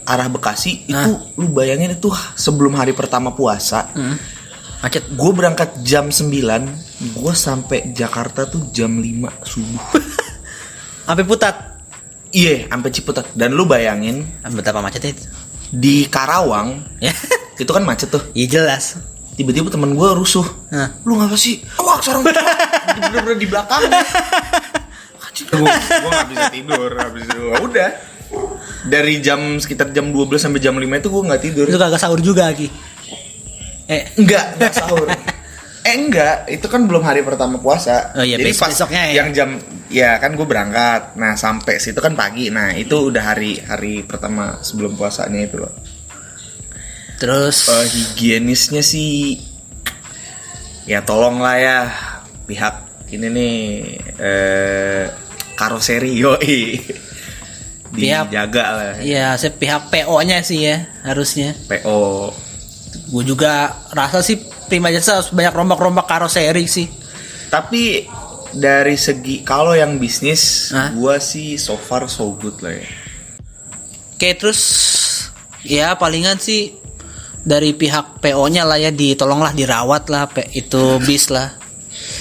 arah 0.10 0.26
Bekasi 0.26 0.90
itu 0.90 1.12
lu 1.38 1.54
bayangin 1.54 1.94
itu 1.94 2.10
sebelum 2.34 2.74
hari 2.76 2.98
pertama 2.98 3.30
puasa 3.32 3.94
Hmm. 3.94 4.18
Macet. 4.78 5.04
gue 5.08 5.32
berangkat 5.32 5.82
jam 5.82 6.08
9 6.08 6.30
gue 7.14 7.34
sampai 7.34 7.92
Jakarta 7.92 8.46
tuh 8.46 8.70
jam 8.70 8.94
5 8.94 9.04
subuh 9.44 9.84
Sampai 11.08 11.24
putat. 11.24 11.56
iya 12.30 12.68
sampai 12.68 12.90
Ciputat 12.90 13.26
dan 13.32 13.52
lu 13.52 13.64
bayangin 13.64 14.28
Betapa 14.46 14.78
macetnya 14.78 15.12
itu. 15.12 15.26
di 15.70 16.06
Karawang 16.06 16.84
Ya. 16.98 17.10
itu 17.58 17.68
kan 17.68 17.82
macet 17.82 18.08
tuh 18.08 18.22
Iya 18.32 18.60
jelas. 18.60 19.00
tiba-tiba 19.34 19.68
teman 19.68 19.92
gue 19.92 20.10
rusuh 20.14 20.46
Nah. 20.70 20.94
lu 21.02 21.16
ngapa 21.16 21.34
sih 21.34 21.62
wah 21.76 21.98
sekarang 21.98 22.26
bener-bener 22.26 23.36
di 23.36 23.48
belakang 23.48 23.82
gue 25.40 25.58
gue 25.64 26.10
gak 26.12 26.28
bisa 26.28 26.46
tidur 26.50 26.90
habis 26.98 27.24
itu 27.24 27.42
udah 27.56 27.90
dari 28.84 29.20
jam 29.20 29.40
sekitar 29.56 29.90
jam 29.90 30.10
12 30.10 30.38
sampai 30.40 30.58
jam 30.58 30.74
5 30.74 30.82
itu 30.82 31.08
gue 31.08 31.24
nggak 31.24 31.42
tidur 31.42 31.66
Itu 31.66 31.78
kagak 31.78 31.98
sahur 31.98 32.18
juga 32.18 32.46
lagi. 32.46 32.68
Eh, 33.88 34.04
enggak. 34.16 34.60
Enggak 34.60 34.74
sahur. 34.76 35.08
Eh 35.82 35.96
enggak. 35.96 36.46
Itu 36.48 36.68
kan 36.68 36.84
belum 36.84 37.00
hari 37.02 37.24
pertama 37.24 37.56
puasa. 37.58 38.12
Oh 38.14 38.24
iya, 38.24 38.36
bes- 38.36 38.60
besoknya 38.60 39.02
ya. 39.08 39.14
yang 39.24 39.30
jam 39.32 39.50
ya 39.88 40.20
kan 40.20 40.36
gue 40.36 40.44
berangkat. 40.44 41.16
Nah 41.16 41.34
sampai 41.34 41.80
situ 41.80 41.98
kan 41.98 42.12
pagi. 42.12 42.52
Nah 42.52 42.76
itu 42.76 43.08
udah 43.08 43.24
hari 43.24 43.64
hari 43.64 44.04
pertama 44.04 44.60
sebelum 44.60 44.94
puasanya 44.94 45.48
itu 45.48 45.64
loh. 45.64 45.72
Terus? 47.18 47.66
Eh, 47.72 47.88
higienisnya 47.88 48.84
sih 48.84 49.40
ya 50.86 51.02
tolonglah 51.02 51.56
ya 51.58 51.78
pihak 52.46 52.76
ini 53.10 53.28
nih 53.32 53.56
eh 54.20 55.04
karoseri 55.56 56.12
yoi. 56.14 56.60
Pihak- 57.88 58.28
dijaga 58.28 58.66
lah. 58.76 58.94
Ya 59.00 59.34
saya 59.40 59.56
pihak 59.56 59.88
PO-nya 59.88 60.44
sih 60.44 60.68
ya 60.68 60.92
harusnya. 61.08 61.56
PO 61.72 62.36
Gue 63.08 63.24
juga 63.24 63.52
rasa 63.90 64.20
sih 64.20 64.36
Prima 64.68 64.92
Jasa 64.92 65.20
harus 65.20 65.32
banyak 65.32 65.54
rombak-rombak 65.54 66.06
karoseri 66.06 66.68
sih. 66.68 66.88
tapi 67.48 68.04
dari 68.50 68.96
segi 68.96 69.40
kalau 69.40 69.72
yang 69.72 69.96
bisnis, 69.96 70.72
Hah? 70.72 70.92
gua 70.92 71.16
sih 71.16 71.56
so 71.56 71.76
far 71.76 72.08
so 72.08 72.36
good 72.36 72.60
lah 72.60 72.76
ya. 72.76 72.88
Oke 74.16 74.36
terus 74.36 74.60
ya 75.64 75.96
palingan 75.96 76.36
sih 76.36 76.76
dari 77.40 77.72
pihak 77.72 78.20
PO-nya 78.20 78.68
lah 78.68 78.76
ya 78.76 78.92
ditolonglah 78.92 79.56
dirawat 79.56 80.12
lah 80.12 80.28
itu 80.52 80.96
bis 81.08 81.32
lah. 81.32 81.56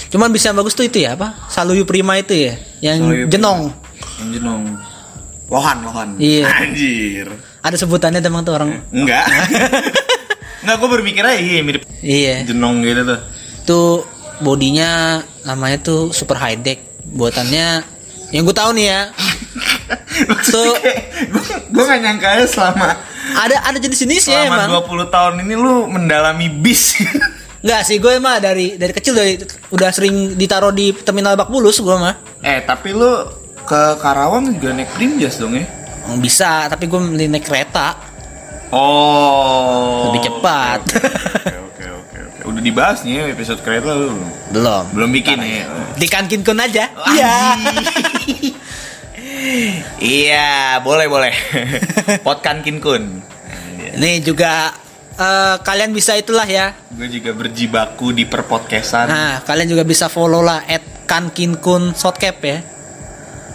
Cuman 0.07 0.31
bisa 0.31 0.55
yang 0.55 0.59
bagus 0.63 0.79
tuh 0.79 0.87
itu 0.87 1.03
ya 1.03 1.19
apa? 1.19 1.51
Saluyu 1.51 1.83
Prima 1.83 2.15
itu 2.15 2.35
ya 2.37 2.55
yang 2.79 3.03
Saluyu 3.03 3.27
Prima. 3.27 3.33
jenong. 3.35 3.61
Yang 4.23 4.31
jenong. 4.39 4.63
Lohan, 5.47 5.79
lohan. 5.83 6.09
Iya. 6.19 6.47
Anjir. 6.47 7.27
Ada 7.63 7.75
sebutannya 7.79 8.23
emang 8.23 8.47
tuh 8.47 8.55
orang. 8.55 8.83
Enggak. 8.95 9.27
Enggak, 10.67 10.77
gua 10.77 10.91
berpikir 10.93 11.23
aja 11.23 11.39
iya 11.39 11.63
mirip 11.63 11.83
Iya. 12.03 12.43
jenong 12.45 12.83
gitu 12.83 13.07
tuh. 13.07 13.21
Tuh 13.65 13.91
bodinya 14.39 15.17
namanya 15.43 15.79
tuh 15.81 16.11
super 16.11 16.35
high 16.37 16.59
deck. 16.59 16.83
Buatannya 17.07 17.87
yang 18.29 18.43
gue 18.43 18.51
tahu 18.53 18.75
nih 18.75 18.87
ya. 18.89 19.01
Tuh 20.45 20.75
gue 20.75 21.43
gue 21.71 21.85
gak 21.85 22.01
nyangka 22.01 22.27
aja 22.33 22.47
selama 22.49 22.99
ada 23.37 23.57
ada 23.63 23.79
jenis-jenisnya 23.79 24.43
selama 24.43 24.67
emang. 24.67 24.83
20 25.07 25.07
tahun 25.09 25.35
ini 25.41 25.55
lu 25.55 25.87
mendalami 25.87 26.51
bis. 26.51 26.99
Enggak 27.63 27.83
sih 27.85 27.97
gue 27.97 28.19
mah 28.19 28.39
dari 28.39 28.75
dari 28.75 28.91
kecil 28.91 29.15
dari 29.15 29.39
udah 29.71 29.91
sering 29.91 30.35
ditaruh 30.35 30.71
di 30.71 30.91
terminal 30.93 31.35
Bak 31.35 31.47
Bulus 31.47 31.79
gue 31.79 31.95
mah. 31.95 32.15
eh, 32.41 32.63
tapi 32.63 32.91
lu 32.91 33.11
ke 33.63 33.81
Karawang 33.99 34.51
juga 34.53 34.71
naik 34.73 34.91
Primjas 34.93 35.39
dong 35.39 35.55
ya? 35.55 35.67
Bisa, 36.17 36.67
tapi 36.67 36.87
gue 36.87 36.95
mending 36.97 37.31
naik 37.33 37.43
kereta 37.43 37.99
Oh. 38.75 40.11
lebih 40.11 40.27
cepat. 40.27 40.81
Oke, 41.71 41.87
oke, 41.87 42.19
oke. 42.19 42.41
Udah 42.51 42.63
dibahas 42.63 43.07
nih 43.07 43.31
episode 43.31 43.63
kereta 43.63 43.95
lu. 43.95 44.19
Belum. 44.51 44.85
Belum 44.91 45.11
bikin 45.15 45.39
ya. 45.39 45.67
Di 45.95 46.07
kankin 46.11 46.43
kun 46.43 46.59
aja. 46.59 46.91
Iya. 47.15 47.35
iya, 50.03 50.81
boleh 50.83 51.07
boleh. 51.07 51.35
Potkan 52.27 52.67
Kinkun. 52.67 53.23
Ini 53.97 54.21
juga 54.21 54.75
eh, 55.17 55.57
kalian 55.63 55.95
bisa 55.95 56.19
itulah 56.19 56.45
ya. 56.45 56.77
Gue 56.93 57.09
juga 57.09 57.33
berjibaku 57.33 58.13
di 58.13 58.29
perpodcastan. 58.29 59.09
Nah, 59.09 59.33
kalian 59.47 59.73
juga 59.73 59.85
bisa 59.87 60.11
follow 60.13 60.45
lah 60.45 60.67
at 60.69 60.83
kankinkun 61.07 61.95
shotcap 61.97 62.43
ya. 62.43 62.59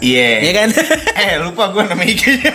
Iya. 0.02 0.30
Iya 0.42 0.52
kan? 0.56 0.68
eh, 1.22 1.32
lupa 1.38 1.70
gue 1.70 1.82
nama 1.86 2.02
IG-nya. 2.02 2.54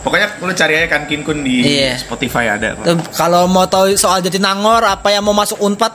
Pokoknya 0.00 0.38
lu 0.38 0.52
cari 0.52 0.72
aja 0.76 0.88
kan 0.88 1.04
Kinkun 1.04 1.42
di 1.42 1.62
Iya. 1.62 1.98
Spotify 1.98 2.50
ada. 2.50 2.78
Kalau 3.12 3.46
mau 3.46 3.66
tahu 3.66 3.94
soal 3.94 4.22
Jatinangor 4.22 4.82
apa 4.82 5.10
yang 5.10 5.22
mau 5.22 5.34
masuk 5.34 5.58
Unpad 5.58 5.92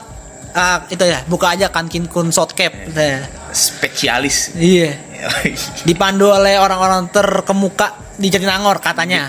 ah, 0.54 0.86
itu 0.86 1.02
ya, 1.02 1.24
buka 1.26 1.52
aja 1.52 1.66
kankinkun 1.68 2.30
shotcap. 2.30 2.70
Nah, 2.92 3.26
Spesialis. 3.50 4.54
Iya. 4.54 4.94
Dipandu 5.88 6.30
oleh 6.30 6.58
orang-orang 6.58 7.08
terkemuka 7.08 7.94
di 8.14 8.28
Jatinangor 8.28 8.78
katanya. 8.78 9.26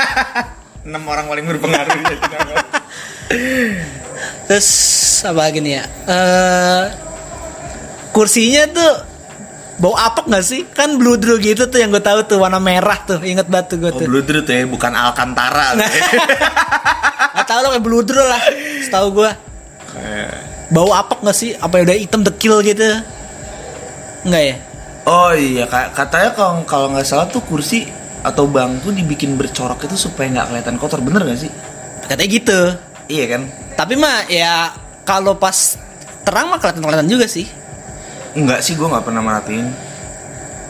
Enam 0.86 1.04
orang 1.06 1.28
paling 1.28 1.44
berpengaruh 1.46 1.92
di 1.92 2.04
Jatinangor. 2.08 2.56
Terus 4.48 4.68
apa 5.22 5.40
lagi 5.46 5.58
nih 5.62 5.72
ya? 5.78 5.84
Eh 6.08 6.84
kursinya 8.10 8.66
tuh 8.66 8.92
bau 9.80 9.96
apek 9.96 10.28
nggak 10.28 10.44
sih? 10.44 10.68
Kan 10.70 11.00
bludru 11.00 11.40
gitu 11.40 11.64
tuh 11.66 11.80
yang 11.80 11.88
gue 11.88 12.04
tahu 12.04 12.20
tuh 12.28 12.36
warna 12.36 12.60
merah 12.60 13.00
tuh. 13.00 13.18
Ingat 13.24 13.48
tuh 13.66 13.76
gue 13.80 13.90
Oh, 13.90 13.96
tuh. 13.96 14.06
Bludru 14.06 14.44
tuh 14.44 14.52
ya, 14.52 14.68
bukan 14.68 14.92
Alcantara. 14.92 15.72
Nah. 15.74 15.88
Gak 17.40 17.46
tau 17.48 17.64
lo 17.64 17.68
kayak 17.72 17.84
bludru 17.84 18.20
lah. 18.20 18.42
Setahu 18.84 19.24
gue. 19.24 19.30
Bau 20.70 20.92
apek 20.92 21.24
nggak 21.24 21.34
sih? 21.34 21.56
Apa 21.56 21.82
udah 21.82 21.96
hitam 21.96 22.20
dekil 22.22 22.62
gitu? 22.62 22.84
Enggak 24.22 24.42
ya? 24.44 24.56
Oh 25.08 25.32
iya, 25.32 25.64
ka- 25.64 25.90
katanya 25.96 26.36
kalau 26.36 26.62
kalau 26.68 26.86
nggak 26.92 27.08
salah 27.08 27.26
tuh 27.26 27.40
kursi 27.42 27.88
atau 28.20 28.44
bangku 28.44 28.92
dibikin 28.92 29.34
bercorak 29.34 29.80
itu 29.82 29.96
supaya 29.96 30.28
nggak 30.28 30.46
kelihatan 30.52 30.76
kotor, 30.76 31.00
bener 31.00 31.24
gak 31.24 31.40
sih? 31.40 31.50
Katanya 32.04 32.28
gitu. 32.28 32.60
Iya 33.08 33.24
kan? 33.32 33.42
Tapi 33.74 33.96
mah 33.96 34.28
ya 34.28 34.70
kalau 35.02 35.34
pas 35.34 35.80
terang 36.22 36.52
mah 36.52 36.60
kelihatan-kelihatan 36.60 37.08
juga 37.08 37.24
sih. 37.26 37.48
Enggak 38.32 38.60
sih, 38.60 38.74
gue 38.74 38.84
nggak 38.84 39.02
pernah 39.02 39.20
merhatiin. 39.20 39.66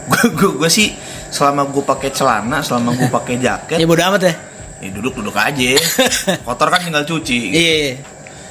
Gue 0.09 0.49
gue 0.57 0.69
sih 0.69 0.97
selama 1.29 1.65
gue 1.65 1.79
pakai 1.79 2.09
celana, 2.09 2.59
selama 2.59 2.91
gue 2.91 3.07
pakai 3.17 3.35
jaket, 3.37 3.77
Ya 3.77 3.85
bodo 3.85 4.01
amat 4.03 4.21
ya. 4.21 4.33
ya 4.79 4.89
duduk 4.91 5.13
duduk 5.13 5.33
aja. 5.33 5.71
Kotor 6.47 6.67
kan 6.67 6.81
tinggal 6.81 7.03
cuci. 7.03 7.39
Iya. 7.49 7.61
iya. 7.77 7.91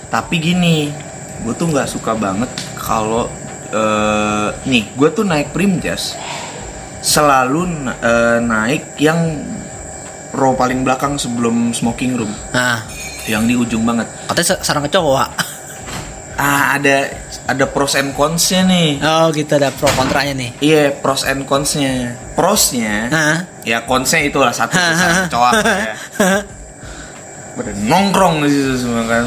Tapi 0.06 0.34
gini, 0.36 0.90
gue 1.40 1.52
tuh 1.52 1.66
nggak 1.66 1.86
suka 1.86 2.14
banget 2.14 2.50
kalau 2.76 3.26
eh, 3.68 4.48
nih, 4.64 4.84
gue 4.90 5.08
tuh 5.10 5.22
naik 5.22 5.50
Primjas 5.50 6.14
selalu 7.00 7.66
eh, 7.96 8.38
naik 8.40 8.94
yang 8.96 9.18
row 10.30 10.52
paling 10.52 10.82
belakang 10.82 11.14
sebelum 11.14 11.70
smoking 11.70 12.14
room, 12.14 12.30
Nah, 12.50 12.86
yang 13.24 13.44
di 13.44 13.54
ujung 13.54 13.82
banget. 13.82 14.06
katanya 14.26 14.46
sa- 14.48 14.62
sarang 14.62 14.84
kecoa. 14.84 15.26
Ah, 16.36 16.74
ada 16.74 17.10
ada 17.50 17.66
pros 17.66 17.98
and 17.98 18.14
cons-nya 18.14 18.62
nih. 18.62 19.02
Oh 19.02 19.34
gitu 19.34 19.50
ada 19.58 19.74
pro 19.74 19.90
kontranya 19.92 20.38
nih. 20.38 20.50
Iya, 20.62 20.94
pros 20.94 21.26
and 21.26 21.42
cons-nya. 21.44 22.14
Prosnya, 22.38 23.10
Hah? 23.10 23.36
ya 23.66 23.82
konsnya 23.84 24.22
itulah 24.22 24.54
satu 24.54 24.72
sarang 24.72 25.26
kecoa 25.26 25.50
ya. 25.58 25.94
Pada 27.50 27.70
nongkrong 27.74 28.46
di 28.46 28.50
situ 28.50 28.86
semua 28.86 29.04
kan. 29.04 29.26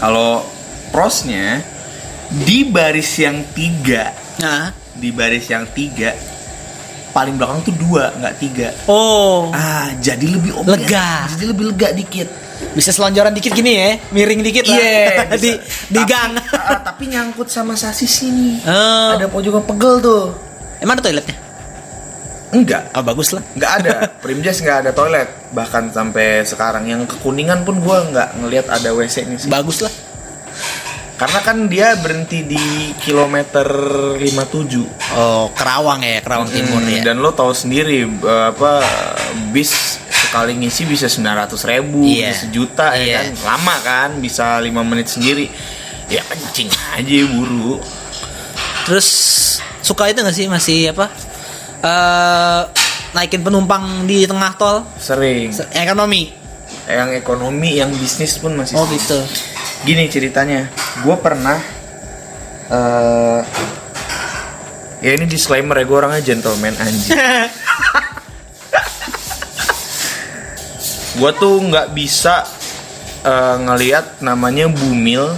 Kalau 0.00 0.42
prosnya 0.88 1.60
di 2.32 2.66
baris 2.66 3.12
yang 3.20 3.44
tiga, 3.52 4.10
Nah. 4.40 4.72
di 4.96 5.12
baris 5.12 5.46
yang 5.46 5.68
tiga 5.70 6.10
paling 7.14 7.38
belakang 7.38 7.62
tuh 7.62 7.74
dua 7.78 8.10
nggak 8.18 8.34
tiga. 8.42 8.68
Oh, 8.90 9.54
Ah, 9.54 9.86
jadi 10.02 10.26
lebih 10.26 10.50
obyek. 10.58 10.82
Lega. 10.82 11.30
Jadi 11.30 11.44
lebih 11.46 11.64
lega 11.70 11.88
dikit. 11.94 12.28
Bisa 12.74 12.90
selonjoran 12.90 13.30
dikit 13.30 13.50
gini 13.50 13.72
ya, 13.72 13.90
miring 14.10 14.42
dikit 14.42 14.66
lah. 14.66 14.76
Iya, 14.76 15.06
di 15.42 15.50
di 15.88 15.96
Tapi- 15.96 16.04
gang. 16.04 16.32
ah, 16.52 16.78
tapi 16.82 17.06
nyangkut 17.06 17.46
sama 17.46 17.72
sasis 17.72 18.22
ini. 18.22 18.58
Oh. 18.60 19.14
Ada 19.14 19.26
pojokan 19.26 19.62
pegel 19.64 19.98
tuh. 20.00 20.34
Emang 20.78 20.98
ada 20.98 21.02
toiletnya? 21.02 21.36
Enggak, 22.50 22.86
Oh, 22.92 23.02
bagus 23.02 23.30
lah. 23.30 23.42
nggak 23.50 23.72
ada. 23.80 23.94
Primjas 24.22 24.58
nggak 24.58 24.78
ada 24.82 24.90
toilet. 24.90 25.26
Bahkan 25.50 25.90
sampai 25.90 26.42
sekarang 26.42 26.86
yang 26.86 27.02
kekuningan 27.02 27.62
pun 27.62 27.78
gua 27.78 28.04
nggak 28.04 28.28
ngelihat 28.38 28.66
ada 28.68 28.90
WC 28.90 29.26
nih 29.26 29.38
sih. 29.38 29.48
Bagus 29.48 29.80
lah. 29.80 29.90
Karena 31.14 31.38
kan 31.40 31.66
dia 31.66 31.94
berhenti 31.94 32.42
di 32.42 32.58
kilometer 32.98 33.66
57. 34.18 35.14
Oh, 35.14 35.46
Kerawang 35.50 36.02
ya, 36.02 36.18
Kerawang 36.18 36.50
Timur 36.50 36.78
Hmm, 36.80 36.90
ya. 36.90 37.02
Dan 37.04 37.22
lo 37.22 37.30
tahu 37.30 37.50
sendiri 37.50 38.02
eh, 38.02 38.44
apa 38.50 38.82
bis 39.50 39.93
sekali 40.34 40.58
ngisi 40.58 40.82
bisa 40.82 41.06
900 41.06 41.62
ribu, 41.62 42.02
Iya. 42.02 42.34
bisa 42.34 42.38
sejuta 42.42 42.98
Iya. 42.98 43.06
ya 43.06 43.18
kan, 43.22 43.26
lama 43.46 43.74
kan, 43.86 44.10
bisa 44.18 44.58
lima 44.58 44.82
menit 44.82 45.06
sendiri. 45.06 45.46
Ya 46.10 46.26
kencing 46.26 46.66
aja 46.90 47.18
buru. 47.30 47.78
Terus 48.82 49.06
suka 49.78 50.10
itu 50.10 50.18
gak 50.18 50.34
sih 50.34 50.50
masih 50.50 50.90
apa? 50.90 51.06
Eh 51.86 52.62
naikin 53.14 53.46
penumpang 53.46 54.02
di 54.04 54.26
tengah 54.26 54.58
tol 54.58 54.82
Sering. 54.98 55.54
Se- 55.54 55.70
ekonomi. 55.70 56.34
Yang 56.90 57.22
ekonomi, 57.22 57.78
yang 57.78 57.94
bisnis 57.94 58.34
pun 58.36 58.58
masih. 58.58 58.74
Oh 58.74 58.90
gitu. 58.90 59.22
Gini 59.86 60.10
ceritanya, 60.10 60.66
gue 60.98 61.16
pernah. 61.16 61.62
eh 62.66 63.40
ya 64.98 65.10
ini 65.14 65.30
disclaimer 65.30 65.78
ya, 65.78 65.84
gue 65.86 65.94
orangnya 65.94 66.22
gentleman 66.26 66.74
anjing. 66.74 67.14
gue 71.14 71.30
tuh 71.34 71.54
nggak 71.62 71.90
bisa 71.90 72.42
eh, 73.22 73.56
ngelihat 73.58 74.20
namanya 74.20 74.66
bumil 74.66 75.30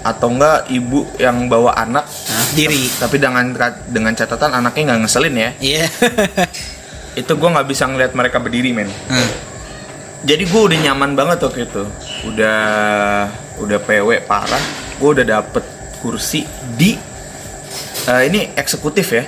atau 0.00 0.28
enggak 0.28 0.68
ibu 0.68 1.08
yang 1.16 1.48
bawa 1.48 1.72
anak 1.74 2.04
Nah, 2.04 2.44
diri. 2.52 2.86
tapi 2.94 3.16
dengan 3.16 3.50
dengan 3.84 4.12
catatan 4.12 4.52
anaknya 4.52 4.82
nggak 4.86 5.00
ngeselin 5.02 5.34
ya 5.34 5.50
Iya. 5.58 5.84
itu 7.20 7.32
gue 7.32 7.48
nggak 7.48 7.66
bisa 7.66 7.84
ngelihat 7.84 8.12
mereka 8.12 8.36
berdiri 8.36 8.70
men 8.70 8.90
Hmm. 9.06 9.30
jadi 10.22 10.44
gue 10.44 10.60
udah 10.62 10.78
nyaman 10.82 11.14
banget 11.14 11.38
waktu 11.40 11.64
itu 11.64 11.82
udah 12.26 12.60
udah 13.58 13.78
pw 13.80 14.08
parah 14.20 14.64
gue 14.94 15.08
udah 15.10 15.26
dapet 15.32 15.64
kursi 15.98 16.44
di 16.70 16.94
eh, 18.04 18.22
ini 18.24 18.52
eksekutif 18.52 19.08
ya 19.10 19.24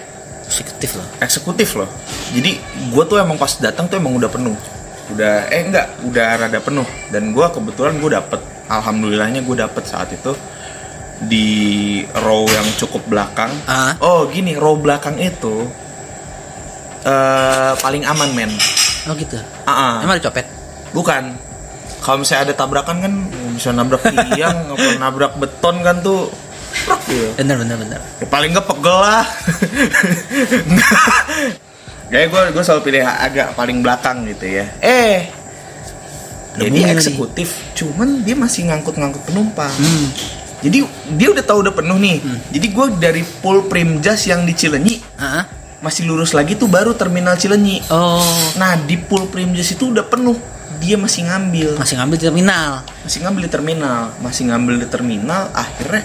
Eksekutif 0.46 0.90
loh. 0.94 1.06
eksekutif 1.18 1.68
loh 1.74 1.90
jadi 2.30 2.52
gue 2.92 3.04
tuh 3.04 3.16
emang 3.16 3.34
pas 3.34 3.50
datang 3.56 3.88
tuh 3.88 3.96
emang 3.96 4.14
udah 4.14 4.28
penuh 4.28 4.54
udah 5.06 5.34
eh 5.48 5.62
enggak 5.62 5.86
udah 6.02 6.26
rada 6.40 6.58
penuh 6.58 6.86
dan 7.14 7.30
gue 7.30 7.46
kebetulan 7.46 7.94
gue 7.98 8.10
dapet 8.10 8.40
alhamdulillahnya 8.66 9.40
gue 9.46 9.56
dapet 9.56 9.84
saat 9.86 10.10
itu 10.10 10.34
di 11.22 11.48
row 12.20 12.44
yang 12.44 12.66
cukup 12.76 13.06
belakang 13.06 13.48
Ah. 13.64 13.94
oh 14.02 14.26
gini 14.26 14.58
row 14.58 14.76
belakang 14.76 15.16
itu 15.16 15.70
eh 17.06 17.72
paling 17.78 18.02
aman 18.02 18.30
men 18.34 18.52
Oh 19.06 19.14
gitu. 19.14 19.38
Ah, 19.62 19.70
ah. 19.70 19.94
Emang 20.02 20.18
ada 20.18 20.24
copet? 20.26 20.42
bukan 20.90 21.38
kalau 22.00 22.24
misalnya 22.24 22.50
ada 22.50 22.54
tabrakan 22.56 22.96
kan 23.04 23.12
bisa 23.52 23.68
nabrak 23.70 24.00
tiang 24.02 24.64
apa 24.72 24.96
nabrak 24.96 25.36
beton 25.36 25.84
kan 25.84 26.00
tuh 26.00 26.32
bener 27.36 27.60
bener 27.60 27.76
bener 27.76 28.00
Ya, 28.18 28.26
paling 28.26 28.50
nggak 28.50 28.64
pegel 28.64 28.96
lah 28.96 29.22
Kayak 32.06 32.26
gue 32.30 32.42
gue 32.54 32.62
selalu 32.62 32.82
pilih 32.84 33.02
agak 33.02 33.48
paling 33.52 33.78
belakang 33.80 34.22
gitu 34.26 34.46
ya. 34.46 34.66
Eh 34.78 35.26
Ada 36.54 36.62
Jadi 36.62 36.70
bunyi 36.72 36.82
nih. 36.82 36.94
eksekutif 36.94 37.48
Cuman 37.74 38.22
dia 38.22 38.32
masih 38.32 38.64
ngangkut-ngangkut 38.66 39.22
penumpang. 39.24 39.68
Hmm. 39.70 40.08
Jadi 40.56 40.78
dia 41.12 41.28
udah 41.28 41.44
tahu 41.44 41.60
udah 41.60 41.74
penuh 41.74 41.98
nih. 41.98 42.16
Jadi 42.48 42.66
gue 42.66 42.86
dari 42.96 43.22
pool 43.22 43.66
Primjas 43.66 44.24
yang 44.24 44.42
di 44.42 44.56
Cilenyi 44.56 45.02
Ah, 45.14 45.44
Masih 45.78 46.08
lurus 46.08 46.32
lagi 46.32 46.56
tuh 46.56 46.66
baru 46.66 46.96
terminal 46.96 47.36
Cilenyi. 47.36 47.84
Oh. 47.90 48.24
Nah 48.56 48.80
di 48.80 48.96
pool 48.96 49.28
Primjas 49.28 49.68
itu 49.68 49.92
udah 49.92 50.02
penuh. 50.02 50.38
Dia 50.76 50.96
masih 50.96 51.28
ngambil. 51.28 51.76
Masih 51.76 51.96
ngambil 51.96 52.16
di 52.16 52.24
terminal. 52.24 52.70
Masih 53.02 53.18
ngambil 53.20 53.42
di 53.42 53.50
terminal. 53.50 54.00
Masih 54.18 54.42
ngambil 54.44 54.74
di 54.76 54.86
terminal 54.86 55.42
Akhirnya 55.52 56.02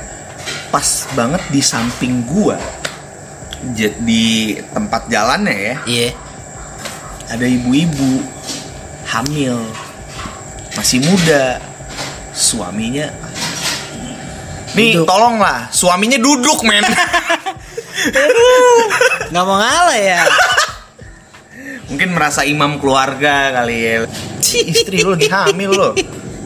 pas 0.67 0.87
banget 1.11 1.41
di 1.47 1.61
samping 1.61 2.23
gua. 2.23 2.55
j- 2.55 2.90
Di 3.75 4.57
tempat 4.73 5.07
jalannya 5.07 5.55
ya. 5.55 5.75
Iya. 5.85 6.09
Ada 7.31 7.47
ibu-ibu 7.47 8.19
Hamil 9.07 9.55
Masih 10.75 10.99
muda 11.03 11.59
Suaminya. 12.31 13.11
Nih 14.71 14.95
Duduk. 14.95 15.07
tolonglah 15.07 15.67
Suaminya 15.69 16.15
duduk 16.15 16.63
men. 16.63 16.81
Nggak 19.31 19.45
mau 19.45 19.57
ngalah 19.59 19.99
ya. 19.99 20.23
Mungkin 21.91 22.15
merasa 22.15 22.47
imam 22.47 22.79
keluarga 22.79 23.51
kali 23.51 23.77
ya. 23.83 23.95
Istri 24.39 25.03
lu 25.03 25.15
lagi 25.15 25.27
hamil 25.31 25.71
lo 25.71 25.89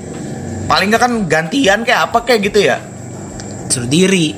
Paling 0.70 0.90
nggak 0.90 1.02
kan 1.02 1.14
gantian 1.30 1.86
kayak 1.86 2.10
apa 2.10 2.26
kayak 2.26 2.50
gitu 2.50 2.66
ya? 2.66 2.82
Suruh 3.70 3.86
diri 3.86 4.34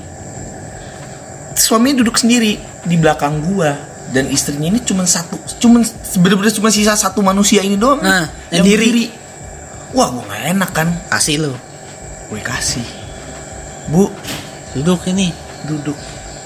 suaminya 1.57 2.05
duduk 2.05 2.15
sendiri 2.21 2.61
di 2.85 2.95
belakang 2.95 3.41
gua. 3.41 3.75
Dan 4.07 4.31
istrinya 4.31 4.71
ini 4.71 4.79
cuma 4.79 5.03
satu 5.03 5.35
cuman 5.59 5.83
bener-bener 6.23 6.53
cuma 6.55 6.71
sisa 6.71 6.95
satu 6.95 7.19
manusia 7.19 7.59
ini 7.59 7.75
doang. 7.75 7.99
Nah, 7.99 8.31
yang 8.55 8.63
yang 8.63 8.65
diri. 8.65 8.87
berdiri. 8.87 9.05
Wah 9.91 10.07
gua 10.15 10.23
nggak 10.31 10.43
enak 10.55 10.71
kan? 10.71 10.87
Kasih 11.11 11.35
lu. 11.43 11.53
Gue 12.31 12.39
kasih. 12.39 12.87
Bu 13.91 14.07
duduk 14.75 15.03
ini. 15.11 15.35
duduk. 15.67 15.97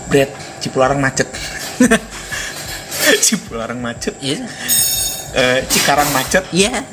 Bread 0.09 0.33
cipularang 0.57 0.97
macet. 0.97 1.29
Cipularang 3.25 3.77
macet? 3.77 4.17
Iya. 4.21 4.45
Eh, 5.31 5.59
cikarang 5.69 6.09
macet? 6.11 6.43
Iya. 6.51 6.83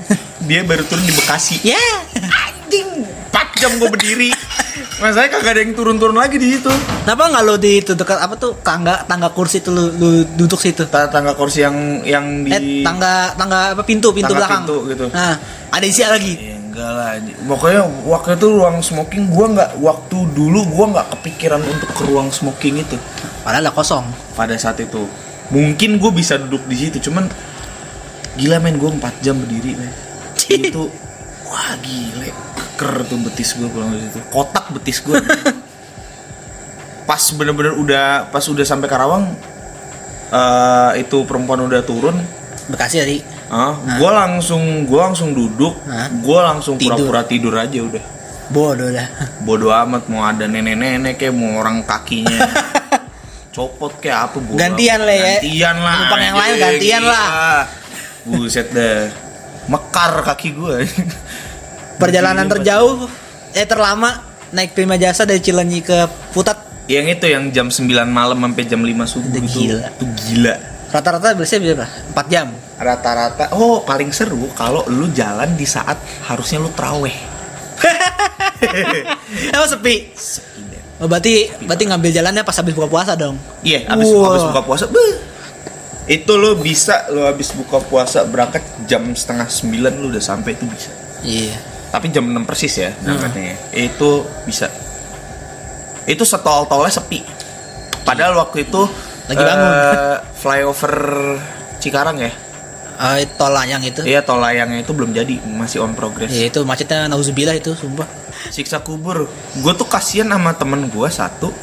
Dia 0.45 0.61
baru 0.65 0.85
turun 0.85 1.05
di 1.05 1.15
bekasi. 1.15 1.61
Iya. 1.65 1.81
Anjing 2.23 3.05
4 3.33 3.61
jam 3.61 3.71
gue 3.81 3.89
berdiri 3.91 4.31
Masalahnya 4.99 5.31
kagak 5.31 5.53
ada 5.55 5.61
yang 5.63 5.73
turun-turun 5.75 6.17
lagi 6.19 6.37
di 6.37 6.57
situ. 6.57 6.71
Kenapa 7.05 7.31
nggak 7.31 7.43
lu 7.47 7.55
di 7.57 7.73
itu 7.79 7.93
dekat 7.95 8.19
apa 8.19 8.35
tuh? 8.35 8.53
Tangga 8.63 9.07
tangga 9.07 9.31
kursi 9.31 9.63
itu 9.63 9.71
lu, 9.71 9.91
lu 9.95 10.09
duduk 10.35 10.59
situ. 10.59 10.87
Ta- 10.91 11.07
tangga 11.07 11.33
kursi 11.39 11.63
yang 11.63 12.03
yang 12.03 12.25
di 12.43 12.51
eh 12.51 12.61
tangga 12.83 13.33
tangga 13.35 13.79
apa 13.79 13.83
pintu 13.83 14.11
pintu 14.11 14.35
Tangga 14.35 14.47
belakang. 14.47 14.63
pintu 14.67 14.77
gitu. 14.91 15.07
nah 15.15 15.39
ada 15.71 15.85
isi 15.87 16.03
lagi. 16.03 16.35
Ya 16.39 16.57
enggak 16.59 16.91
lah. 16.95 17.11
Pokoknya 17.47 17.83
waktu 18.07 18.31
itu 18.37 18.47
ruang 18.51 18.77
smoking 18.83 19.25
gua 19.31 19.47
nggak 19.51 19.71
waktu 19.79 20.17
dulu 20.35 20.61
gua 20.71 20.85
nggak 20.99 21.07
kepikiran 21.19 21.61
untuk 21.63 21.91
ke 21.95 22.03
ruang 22.07 22.29
smoking 22.31 22.83
itu. 22.83 22.97
Padahal 23.43 23.65
lah 23.67 23.75
kosong. 23.75 24.05
Pada 24.35 24.55
saat 24.59 24.79
itu. 24.79 25.07
Mungkin 25.49 25.97
gue 25.97 26.13
bisa 26.13 26.37
duduk 26.37 26.61
di 26.69 26.77
situ, 26.77 27.09
cuman 27.09 27.25
gila 28.37 28.61
men 28.61 28.77
gue 28.77 28.85
4 28.85 29.01
jam 29.25 29.33
berdiri 29.41 29.81
men. 29.81 29.89
itu 30.49 30.93
wah 31.43 31.73
gile 31.81 32.29
keker 32.79 33.11
tuh 33.11 33.19
betis 33.19 33.59
gue 33.59 33.67
pulang 33.67 33.91
dari 33.91 34.07
situ. 34.07 34.23
Kotak 34.31 34.71
betis 34.71 35.03
gue. 35.03 35.19
pas 37.03 37.23
bener-bener 37.35 37.73
udah 37.75 38.29
pas 38.29 38.45
udah 38.45 38.63
sampai 38.63 38.85
Karawang 38.85 39.33
eh 40.29 41.01
itu 41.01 41.25
perempuan 41.25 41.65
udah 41.65 41.81
turun 41.81 42.21
bekasi 42.69 43.01
tadi 43.01 43.19
Ah, 43.49 43.73
gue 43.73 44.11
langsung 44.13 44.85
gue 44.85 45.01
langsung 45.01 45.33
duduk, 45.33 45.73
Hah? 45.89 46.13
gue 46.13 46.39
langsung 46.45 46.77
pura-pura 46.77 47.25
tidur 47.25 47.57
aja 47.57 47.81
udah. 47.81 48.05
bodoh 48.53 48.93
dah 48.93 49.09
Bodoh 49.41 49.73
amat 49.73 50.05
mau 50.13 50.21
ada 50.21 50.45
nenek-nenek 50.45 51.17
kayak 51.17 51.33
mau 51.33 51.65
orang 51.65 51.81
kakinya 51.81 52.45
copot 53.57 53.97
kayak 53.99 54.29
apa 54.29 54.37
bodo 54.45 54.61
Gantian 54.61 55.01
lah 55.01 55.17
ya. 55.17 55.35
Gantian 55.41 55.77
lah. 55.81 55.97
Yang 56.13 56.37
lain 56.37 56.55
gantian 56.61 57.03
lah. 57.03 57.27
Buset 58.29 58.69
dah. 58.71 59.09
Mekar 59.65 60.13
kaki 60.29 60.49
gue. 60.53 60.77
perjalanan 61.99 62.47
Gila, 62.47 62.53
terjauh 62.57 62.97
eh 63.53 63.67
terlama 63.67 64.11
naik 64.49 64.73
prima 64.73 64.95
jasa 64.95 65.23
dari 65.23 65.39
Cilenyi 65.39 65.83
ke 65.83 65.99
Putat 66.31 66.57
Yang 66.87 67.21
itu 67.21 67.27
yang 67.29 67.45
jam 67.53 67.69
9 67.69 67.85
malam 68.09 68.41
sampai 68.41 68.65
jam 68.65 68.81
5 68.81 68.89
subuh 69.05 69.29
itu. 69.35 69.69
gila. 69.69 69.93
Itu 69.93 70.05
gila. 70.17 70.55
rata-rata 70.89 71.37
biasanya 71.37 71.61
berapa 71.77 71.87
4 72.17 72.33
jam 72.33 72.47
Rata-rata 72.75 73.45
oh 73.53 73.83
paling 73.83 74.09
seru 74.09 74.49
kalau 74.55 74.89
lu 74.89 75.11
jalan 75.11 75.53
di 75.53 75.67
saat 75.67 75.99
harusnya 76.25 76.59
lu 76.59 76.73
traweh. 76.73 77.13
emang 79.53 79.69
sepi 79.69 80.11
Sepi 80.13 80.61
deh. 80.67 80.83
oh, 80.99 81.07
berarti 81.07 81.35
berarti 81.63 81.85
ngambil 81.87 82.11
jalannya 82.11 82.43
pas 82.43 82.57
habis 82.57 82.73
buka 82.73 82.89
puasa 82.89 83.13
dong 83.15 83.37
Iya, 83.61 83.85
abis, 83.87 84.09
Wah. 84.11 84.33
abis 84.33 84.43
buka 84.49 84.63
puasa, 84.65 84.85
beuh. 84.87 85.17
itu 86.09 86.33
lo 86.35 86.57
bisa 86.57 87.05
lo 87.09 87.29
abis 87.29 87.53
buka 87.53 87.79
puasa 87.79 88.25
berangkat 88.25 88.65
jam 88.85 89.05
setengah 89.13 89.45
sembilan 89.45 89.93
lo 89.95 90.09
udah 90.09 90.25
sampai 90.25 90.57
itu 90.57 90.65
bisa. 90.65 90.89
iya 91.21 91.55
Tapi 91.89 92.07
jam 92.09 92.25
6 92.25 92.45
persis 92.45 92.75
ya 92.77 92.91
berangkatnya. 92.99 93.45
ya. 93.49 93.57
Itu 93.73 94.25
bisa. 94.45 94.69
Itu 96.05 96.23
setol-tolnya 96.23 96.93
sepi. 96.93 97.21
Padahal 98.03 98.37
waktu 98.39 98.65
itu 98.65 98.83
Lagi 99.27 99.41
bangun. 99.41 99.69
eh, 99.69 100.17
flyover 100.35 100.95
Cikarang 101.79 102.17
ya. 102.19 102.33
Eh, 102.99 103.31
tol 103.33 103.55
layang 103.55 103.79
itu 103.81 104.03
Iya, 104.03 104.21
tol 104.21 104.43
layangnya 104.43 104.83
itu 104.83 104.91
belum 104.91 105.15
jadi, 105.15 105.39
masih 105.47 105.81
on 105.81 105.95
progress. 105.95 106.29
ya 106.29 106.51
itu 106.51 106.67
macetnya 106.67 107.07
nauzubillah 107.07 107.55
itu 107.55 107.71
sumpah 107.71 108.11
siksa 108.51 108.83
kubur 108.83 109.31
gue 109.55 109.73
tuh 109.73 109.87
kasihan 109.87 110.27
sama 110.27 110.51
temen 110.53 110.91
gue 110.91 111.07
satu 111.07 111.55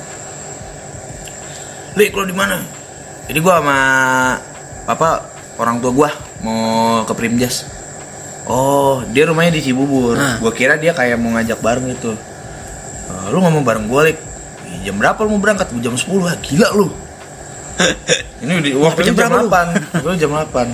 Lik 1.95 2.11
lo 2.11 2.23
di 2.23 2.31
mana 2.31 2.59
jadi 3.25 3.35
gue 3.35 3.51
sama 3.51 3.77
apa 4.85 5.09
orang 5.57 5.79
tua 5.79 5.91
gue 5.91 6.09
mau 6.39 6.59
ke 7.03 7.11
Primjas 7.11 7.67
oh 8.45 9.01
dia 9.10 9.25
rumahnya 9.25 9.58
di 9.58 9.62
Cibubur. 9.65 10.17
Nah. 10.17 10.38
gue 10.38 10.51
kira 10.53 10.77
dia 10.77 10.93
kayak 10.93 11.17
mau 11.17 11.34
ngajak 11.34 11.60
bareng 11.62 11.86
gitu. 11.93 12.13
"Eh, 13.10 13.25
lu 13.34 13.41
mau 13.41 13.51
bareng 13.62 13.86
gue 13.89 14.01
Lik. 14.12 14.17
"Ih, 14.69 14.79
jam 14.89 14.95
berapa 14.97 15.17
lu 15.25 15.38
mau 15.38 15.41
berangkat? 15.41 15.69
Jam 15.81 15.97
10 15.97 16.29
ah, 16.29 16.38
gila 16.41 16.69
lu. 16.73 16.88
Ini 18.45 18.51
udah 18.62 18.71
waktu 18.88 19.01
Jam 19.12 19.15
jam, 19.17 19.27
jam 19.27 19.29
berapa 19.36 19.43
lu? 19.43 19.49
8 19.51 19.99
Waktu 19.99 20.08
itu 20.08 20.19
jam 20.23 20.31
8 20.31 20.67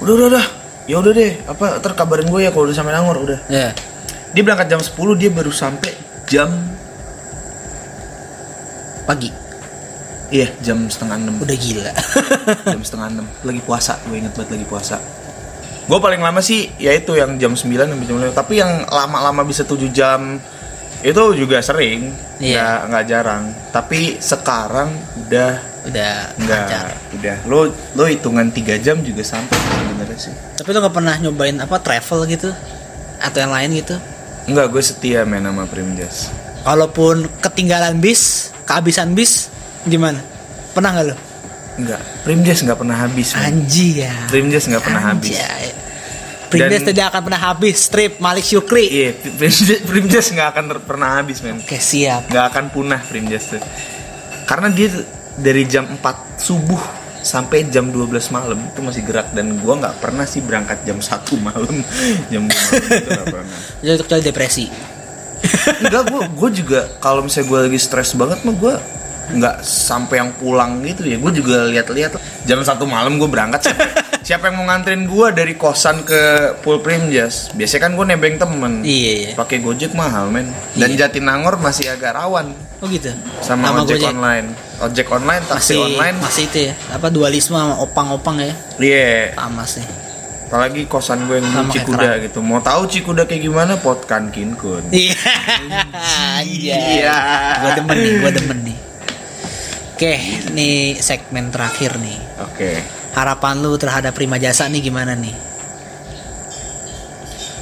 udah 0.00 0.12
udah 0.16 0.26
udah. 0.32 0.46
Ya 0.88 0.96
udah 0.98 1.12
deh 1.12 1.32
apa 1.46 1.64
ntar 1.78 1.92
kabarin 1.94 2.26
gue 2.26 2.40
ya 2.42 2.50
kalau 2.50 2.64
udah 2.66 2.74
sampai 2.74 2.92
Nangor 2.96 3.20
udah. 3.20 3.38
Ya. 3.52 3.76
Dia 4.32 4.42
berangkat 4.42 4.66
jam 4.72 4.80
10 4.80 4.96
dia 5.20 5.30
baru 5.30 5.52
sampai 5.52 5.92
jam 6.26 6.50
pagi. 9.04 9.30
Iya 10.30 10.48
jam 10.64 10.88
setengah 10.88 11.20
enam. 11.20 11.36
Udah 11.38 11.56
gila. 11.58 11.92
Jam 12.64 12.80
setengah 12.80 13.08
enam. 13.12 13.26
Lagi 13.44 13.60
puasa 13.62 14.00
gue 14.08 14.16
inget 14.18 14.32
banget 14.34 14.56
lagi 14.56 14.66
puasa 14.66 14.96
gue 15.90 15.98
paling 15.98 16.22
lama 16.22 16.38
sih 16.38 16.70
yaitu 16.78 17.18
yang 17.18 17.34
jam 17.34 17.58
9 17.58 17.66
sampai 17.66 18.06
jam 18.06 18.16
5 18.22 18.30
tapi 18.30 18.62
yang 18.62 18.86
lama-lama 18.86 19.42
bisa 19.42 19.66
7 19.66 19.90
jam 19.90 20.38
itu 21.00 21.22
juga 21.32 21.64
sering. 21.64 22.12
Iya. 22.38 22.60
nggak 22.60 22.80
nggak 22.92 23.04
jarang. 23.08 23.44
Tapi 23.72 24.20
sekarang 24.20 24.92
udah 25.26 25.52
udah 25.90 26.14
nggak. 26.38 26.86
udah. 27.18 27.36
Lo 27.48 27.72
lo 27.96 28.04
hitungan 28.06 28.52
3 28.52 28.78
jam 28.78 29.02
juga 29.02 29.24
sampai 29.26 29.56
sebenarnya 29.58 30.18
sih. 30.20 30.34
Tapi 30.60 30.68
lu 30.70 30.78
nggak 30.78 30.94
pernah 30.94 31.16
nyobain 31.18 31.56
apa 31.58 31.80
travel 31.82 32.28
gitu? 32.30 32.52
Atau 33.18 33.42
yang 33.42 33.50
lain 33.50 33.80
gitu? 33.80 33.96
Enggak, 34.46 34.72
gue 34.72 34.82
setia 34.84 35.24
main 35.28 35.44
sama 35.44 35.64
Primjas 35.68 36.30
kalaupun 36.64 37.24
ketinggalan 37.40 37.98
bis 38.00 38.52
kehabisan 38.68 39.16
bis 39.16 39.48
gimana? 39.88 40.20
Pernah 40.76 40.90
nggak 40.94 41.06
lo 41.12 41.29
Enggak, 41.80 42.00
Primjas 42.28 42.60
nggak 42.60 42.76
pernah 42.76 42.96
habis 43.00 43.32
anji 43.32 44.04
ya. 44.04 44.12
Primjas 44.28 44.68
nggak 44.68 44.84
pernah 44.84 45.02
habis. 45.08 45.40
Primjas 46.50 46.82
Dan- 46.82 46.88
tidak 46.92 47.06
akan 47.14 47.20
pernah 47.30 47.40
habis. 47.40 47.76
Strip 47.78 48.12
Malik 48.18 48.44
Syukri. 48.44 48.86
Iya, 48.90 49.10
Primjas, 49.16 49.80
Primjas 49.86 50.26
nggak 50.28 50.48
akan 50.52 50.64
pernah 50.82 51.08
habis 51.22 51.40
men. 51.40 51.62
Oke 51.62 51.78
siap. 51.80 52.28
Nggak 52.28 52.44
akan 52.52 52.64
punah 52.74 53.00
Primjas 53.06 53.54
tuh. 53.54 53.62
Karena 54.44 54.68
dia 54.68 54.90
dari 55.38 55.62
jam 55.64 55.86
4 55.88 56.42
subuh 56.42 56.82
sampai 57.22 57.70
jam 57.70 57.88
12 57.88 58.34
malam 58.34 58.58
itu 58.66 58.80
masih 58.82 59.02
gerak. 59.06 59.30
Dan 59.32 59.62
gua 59.62 59.78
nggak 59.78 60.02
pernah 60.02 60.26
sih 60.26 60.42
berangkat 60.42 60.82
jam 60.82 60.98
1 60.98 61.06
malam. 61.40 61.74
Jam 62.34 62.42
2 62.44 62.50
malam 62.50 62.82
itu 62.92 63.08
nggak 63.08 63.26
pernah. 63.30 64.20
Depresi. 64.20 64.66
Enggak 65.80 66.02
gua 66.12 66.22
gua 66.28 66.50
juga 66.52 66.80
kalau 67.00 67.24
misalnya 67.24 67.46
gua 67.48 67.58
lagi 67.64 67.78
stres 67.80 68.12
banget 68.12 68.44
mah 68.44 68.54
gua 68.58 68.74
nggak 69.32 69.56
sampai 69.60 70.16
yang 70.18 70.30
pulang 70.32 70.80
gitu 70.80 71.02
ya 71.04 71.16
gue 71.16 71.32
juga 71.34 71.66
lihat-lihat 71.66 72.12
jam 72.42 72.60
satu 72.60 72.84
malam 72.84 73.16
gue 73.16 73.26
berangkat 73.26 73.70
siapa 74.20 74.46
yang 74.46 74.56
mau 74.56 74.66
nganterin 74.66 75.04
gua 75.04 75.30
dari 75.30 75.54
kosan 75.54 76.02
ke 76.02 76.20
Pool 76.60 76.78
Primjas 76.78 77.48
biasanya 77.50 77.82
kan 77.82 77.92
gua 77.92 78.04
nebeng 78.04 78.36
temen 78.36 78.80
Iya 78.80 79.12
iya. 79.16 79.30
pakai 79.32 79.58
gojek 79.58 79.90
mahal 79.92 80.28
men 80.28 80.44
dan 80.74 80.88
Iya. 80.88 81.08
Jatinangor 81.08 81.56
masih 81.56 81.88
agak 81.88 82.14
rawan 82.14 82.52
Oh 82.78 82.86
gitu. 82.86 83.08
sama 83.40 83.68
Nama 83.68 83.80
ojek 83.82 83.96
Gojek. 83.96 84.10
online 84.10 84.46
ojek 84.78 85.06
online 85.08 85.42
taksi 85.44 85.72
Masih 85.72 85.78
online 85.82 86.16
masih 86.18 86.42
itu 86.46 86.58
ya. 86.62 86.72
Apa 86.90 87.06
dualisme 87.08 87.52
sama 87.54 87.76
opang-opang 87.76 88.36
ya. 88.38 88.52
iya 88.78 89.32
Sama 89.32 89.64
sih. 89.64 89.84
apalagi 90.46 90.82
kosan 90.84 91.24
gue 91.24 91.38
yang 91.38 91.48
Sama 91.48 91.70
Cikuda 91.70 92.10
gitu 92.20 92.38
mau 92.40 92.58
tahu 92.58 92.82
Cikuda 92.86 93.22
kayak 93.24 93.42
gimana 93.42 93.72
potkan 93.76 94.28
kinkun 94.28 94.84
Iya. 94.90 95.16
Anjay. 96.36 96.76
Iya. 96.98 97.16
Gua 97.58 97.70
demen 97.74 97.96
nih, 97.96 98.12
gua 98.18 98.30
demen 98.30 98.58
nih. 98.62 98.69
Oke, 100.00 100.16
nih 100.50 100.96
segmen 100.96 101.52
terakhir 101.52 102.00
nih. 102.00 102.16
oke 102.40 102.70
Harapan 103.12 103.60
lu 103.60 103.76
terhadap 103.76 104.16
Prima 104.16 104.40
Jasa 104.40 104.64
nih 104.64 104.80
gimana 104.80 105.12
nih? 105.12 105.36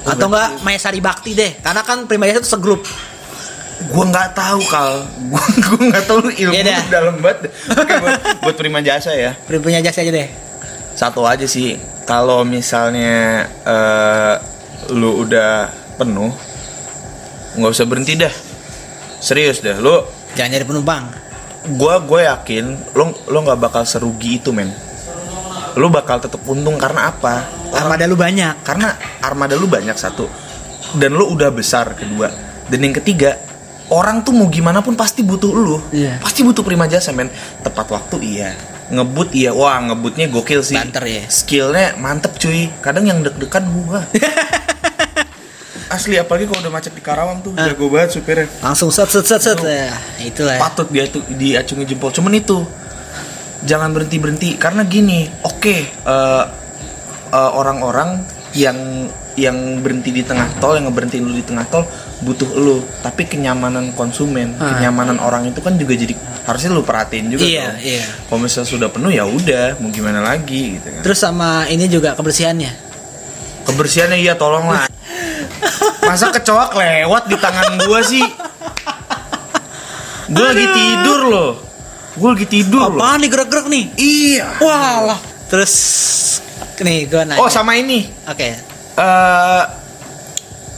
Atau 0.07 0.31
enggak 0.31 0.63
Maesari 0.63 1.03
Bakti 1.03 1.35
deh, 1.35 1.59
karena 1.59 1.83
kan 1.83 2.07
Prima 2.07 2.31
Jasa 2.31 2.39
itu 2.39 2.47
segrup. 2.49 2.87
gue 3.81 4.05
nggak 4.07 4.39
tahu 4.39 4.59
kal 4.67 5.03
gue 5.03 5.45
gue 5.67 5.81
nggak 5.91 6.05
tahu 6.07 6.19
lu 6.21 6.31
ilmu 6.31 6.51
Iya 6.53 6.63
dah. 6.63 6.79
lu 6.79 6.91
dalam 6.91 7.15
banget 7.19 7.39
oke 7.69 7.93
buat, 7.97 8.15
buat 8.39 8.57
prima 8.57 8.79
jasa 8.83 9.15
ya 9.15 9.35
Prima 9.43 9.71
Jasa 9.73 10.03
aja 10.03 10.11
deh. 10.11 10.29
satu 10.95 11.23
aja 11.23 11.43
sih 11.43 11.75
kalau 12.03 12.43
misalnya 12.43 13.47
eh, 13.63 14.35
lu 14.91 15.23
udah 15.23 15.71
penuh 15.95 16.31
nggak 17.55 17.71
usah 17.73 17.83
berhenti 17.83 18.15
dah 18.15 18.35
serius 19.19 19.59
dah 19.59 19.75
lu 19.75 20.07
Jangan 20.35 20.55
jadi 20.55 20.67
penumpang. 20.67 21.27
Gua 21.67 21.99
gue 22.01 22.25
yakin 22.25 22.95
lu 22.95 23.11
lu 23.29 23.39
nggak 23.43 23.59
bakal 23.59 23.83
serugi 23.83 24.39
itu 24.39 24.55
men. 24.55 24.71
Lu 25.79 25.91
bakal 25.93 26.19
tetap 26.19 26.43
untung 26.47 26.79
karena 26.79 27.11
apa? 27.11 27.47
Armada 27.75 28.09
lu 28.09 28.19
banyak. 28.19 28.65
karena 28.65 28.95
armada 29.23 29.55
lu 29.55 29.71
banyak 29.71 29.95
satu. 29.95 30.27
Dan 30.97 31.15
lu 31.15 31.29
udah 31.31 31.53
besar 31.53 31.93
kedua. 31.95 32.33
Dan 32.69 32.83
yang 32.83 32.95
ketiga 32.97 33.37
orang 33.93 34.25
tuh 34.25 34.33
mau 34.33 34.49
gimana 34.49 34.81
pun 34.81 34.97
pasti 34.97 35.23
butuh 35.23 35.53
lu. 35.53 35.79
Iya. 35.93 36.21
pasti 36.21 36.43
butuh 36.43 36.65
prima 36.65 36.89
jasa 36.91 37.13
men. 37.13 37.31
Tepat 37.63 37.93
waktu 37.93 38.17
iya. 38.25 38.51
Ngebut 38.89 39.37
iya. 39.37 39.53
Wah 39.53 39.79
ngebutnya 39.85 40.27
gokil 40.33 40.65
sih. 40.65 40.75
Banter 40.75 41.05
ya. 41.05 41.25
skillnya 41.29 41.95
mantep 42.01 42.35
cuy. 42.41 42.73
Kadang 42.81 43.05
yang 43.07 43.21
deg-degan 43.23 43.65
gua 43.71 44.03
asli 45.99 46.15
apalagi 46.15 46.47
kalau 46.47 46.63
udah 46.63 46.73
macet 46.73 46.93
di 46.93 47.01
Karawang 47.01 47.43
tuh 47.43 47.53
Ah. 47.53 47.67
jago 47.67 47.91
banget 47.91 48.15
supirnya 48.15 48.47
Langsung 48.61 48.89
set 48.89 49.07
set 49.07 49.27
set 49.27 49.43
set. 49.43 49.59
Ya, 49.61 49.91
itulah. 50.21 50.55
ya. 50.55 50.61
patut 50.61 50.87
dia 50.87 51.05
tuh 51.07 51.27
diacungi 51.27 51.85
jempol 51.85 52.09
cuman 52.09 52.33
itu 52.33 52.63
jangan 53.61 53.91
berhenti 53.91 54.17
berhenti 54.17 54.49
karena 54.55 54.83
gini 54.85 55.27
oke 55.43 55.75
eh, 55.85 56.45
eh, 57.29 57.51
orang-orang 57.53 58.23
yang 58.55 58.79
yang 59.35 59.55
berhenti 59.79 60.11
di 60.11 60.23
tengah 60.23 60.51
tol 60.59 60.75
yang 60.75 60.87
ngeberhentiin 60.87 61.23
lu 61.23 61.31
di 61.33 61.43
tengah 61.43 61.63
tol 61.65 61.87
butuh 62.21 62.51
lu 62.53 62.77
tapi 63.01 63.23
kenyamanan 63.25 63.91
konsumen 63.93 64.55
Ah. 64.57 64.75
kenyamanan 64.75 65.19
orang 65.19 65.47
itu 65.47 65.59
kan 65.59 65.75
juga 65.75 65.95
jadi 65.95 66.15
harusnya 66.43 66.71
lu 66.73 66.83
perhatiin 66.83 67.29
juga 67.29 67.45
Iya, 67.45 67.67
dong. 67.69 67.79
iya. 67.85 68.05
kalau 68.25 68.41
misalnya 68.41 68.67
sudah 68.69 68.89
penuh 68.89 69.11
ya 69.11 69.23
udah 69.23 69.79
mau 69.79 69.91
gimana 69.91 70.23
lagi 70.23 70.75
gitu 70.75 70.89
kan 70.89 71.03
Terus 71.03 71.19
sama 71.19 71.67
ini 71.67 71.87
juga 71.87 72.15
kebersihannya. 72.15 72.73
kebersihannya 73.65 74.19
iya 74.19 74.35
tolonglah 74.35 74.87
masa 76.03 76.31
kecoak 76.31 76.73
lewat 76.73 77.23
di 77.27 77.37
tangan 77.37 77.77
gua 77.81 78.01
sih 78.01 78.25
gua 80.29 80.47
lagi 80.49 80.67
tidur 80.69 81.21
loh 81.25 81.53
gua 82.15 82.29
lagi 82.35 82.47
tidur 82.47 82.89
loh 82.89 82.99
Apaan 82.99 83.19
nih 83.19 83.29
gerak-gerak 83.29 83.67
nih? 83.67 83.85
iya 83.97 84.47
Walah. 84.59 85.21
Terus 85.49 85.75
nih 86.79 87.07
gue 87.07 87.23
nanya. 87.25 87.39
oh 87.39 87.49
sama 87.49 87.75
ini 87.75 88.07
Oke. 88.25 88.55
eh 88.95 89.65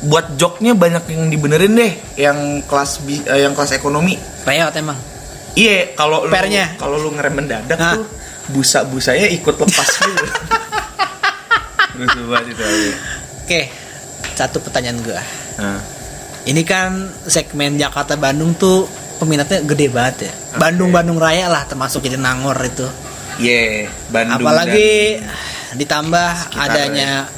buat 0.00 0.32
joknya 0.34 0.72
banyak 0.72 1.04
yang 1.12 1.28
dibenerin 1.28 1.76
deh 1.76 1.92
yang 2.16 2.64
kelas 2.64 3.04
bi- 3.04 3.20
eh, 3.20 3.44
yang 3.44 3.52
kelas 3.52 3.76
ekonomi 3.76 4.16
Reot 4.48 4.72
emang. 4.72 4.96
iya 5.52 5.92
kalau 5.92 6.24
lu 6.24 6.32
kalau 6.78 6.96
lu 6.96 7.12
ngerem 7.12 7.34
mendadak 7.36 7.76
Hah? 7.76 8.00
tuh 8.00 8.08
busa 8.48 8.80
busanya 8.82 9.28
ikut 9.28 9.54
lepas 9.54 9.88
gitu 10.00 10.26
banget 12.24 12.44
itu 12.48 12.64
Oke. 13.44 13.60
Satu 14.32 14.58
pertanyaan 14.58 14.98
gue. 15.00 15.20
nah, 15.56 15.80
Ini 16.40 16.62
kan 16.64 16.96
segmen 17.24 17.76
Jakarta 17.76 18.16
Bandung 18.16 18.56
tuh 18.56 18.88
peminatnya 19.16 19.60
gede 19.60 19.86
banget 19.88 20.16
ya. 20.26 20.32
Bandung 20.56 20.88
Bandung 20.88 21.20
Raya 21.20 21.46
lah 21.46 21.64
termasuk 21.64 22.00
jadi 22.00 22.16
Nangor 22.16 22.56
itu. 22.60 22.88
yeah 23.36 23.88
Bandung 24.08 24.40
Apalagi 24.40 25.20
ditambah 25.72 26.28
adanya 26.56 27.28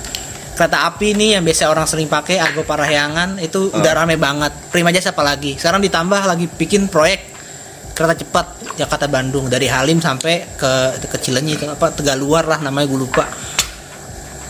kereta 0.53 0.87
api 0.87 1.12
nih 1.12 1.29
yang 1.35 1.42
biasa 1.42 1.66
orang 1.66 1.85
sering 1.85 2.07
pakai 2.07 2.37
Argo 2.37 2.62
Parahyangan 2.62 3.38
itu 3.38 3.68
Oh. 3.68 3.79
udah 3.79 3.92
rame 3.97 4.14
banget. 4.14 4.53
Prima 4.71 4.88
jasa 4.88 5.11
apalagi. 5.11 5.57
Sekarang 5.57 5.81
ditambah 5.81 6.23
lagi 6.23 6.47
bikin 6.47 6.87
proyek 6.87 7.33
kereta 7.92 8.14
cepat 8.14 8.47
Jakarta 8.73 9.05
Bandung 9.05 9.49
dari 9.49 9.68
Halim 9.68 9.99
sampai 9.99 10.47
ke 10.55 10.73
ke 11.03 11.16
Cilenyi 11.18 11.57
itu 11.57 11.66
apa 11.66 11.90
Tegaluar 11.90 12.47
lah 12.47 12.59
namanya 12.61 12.87
gue 12.87 13.01
lupa. 13.01 13.27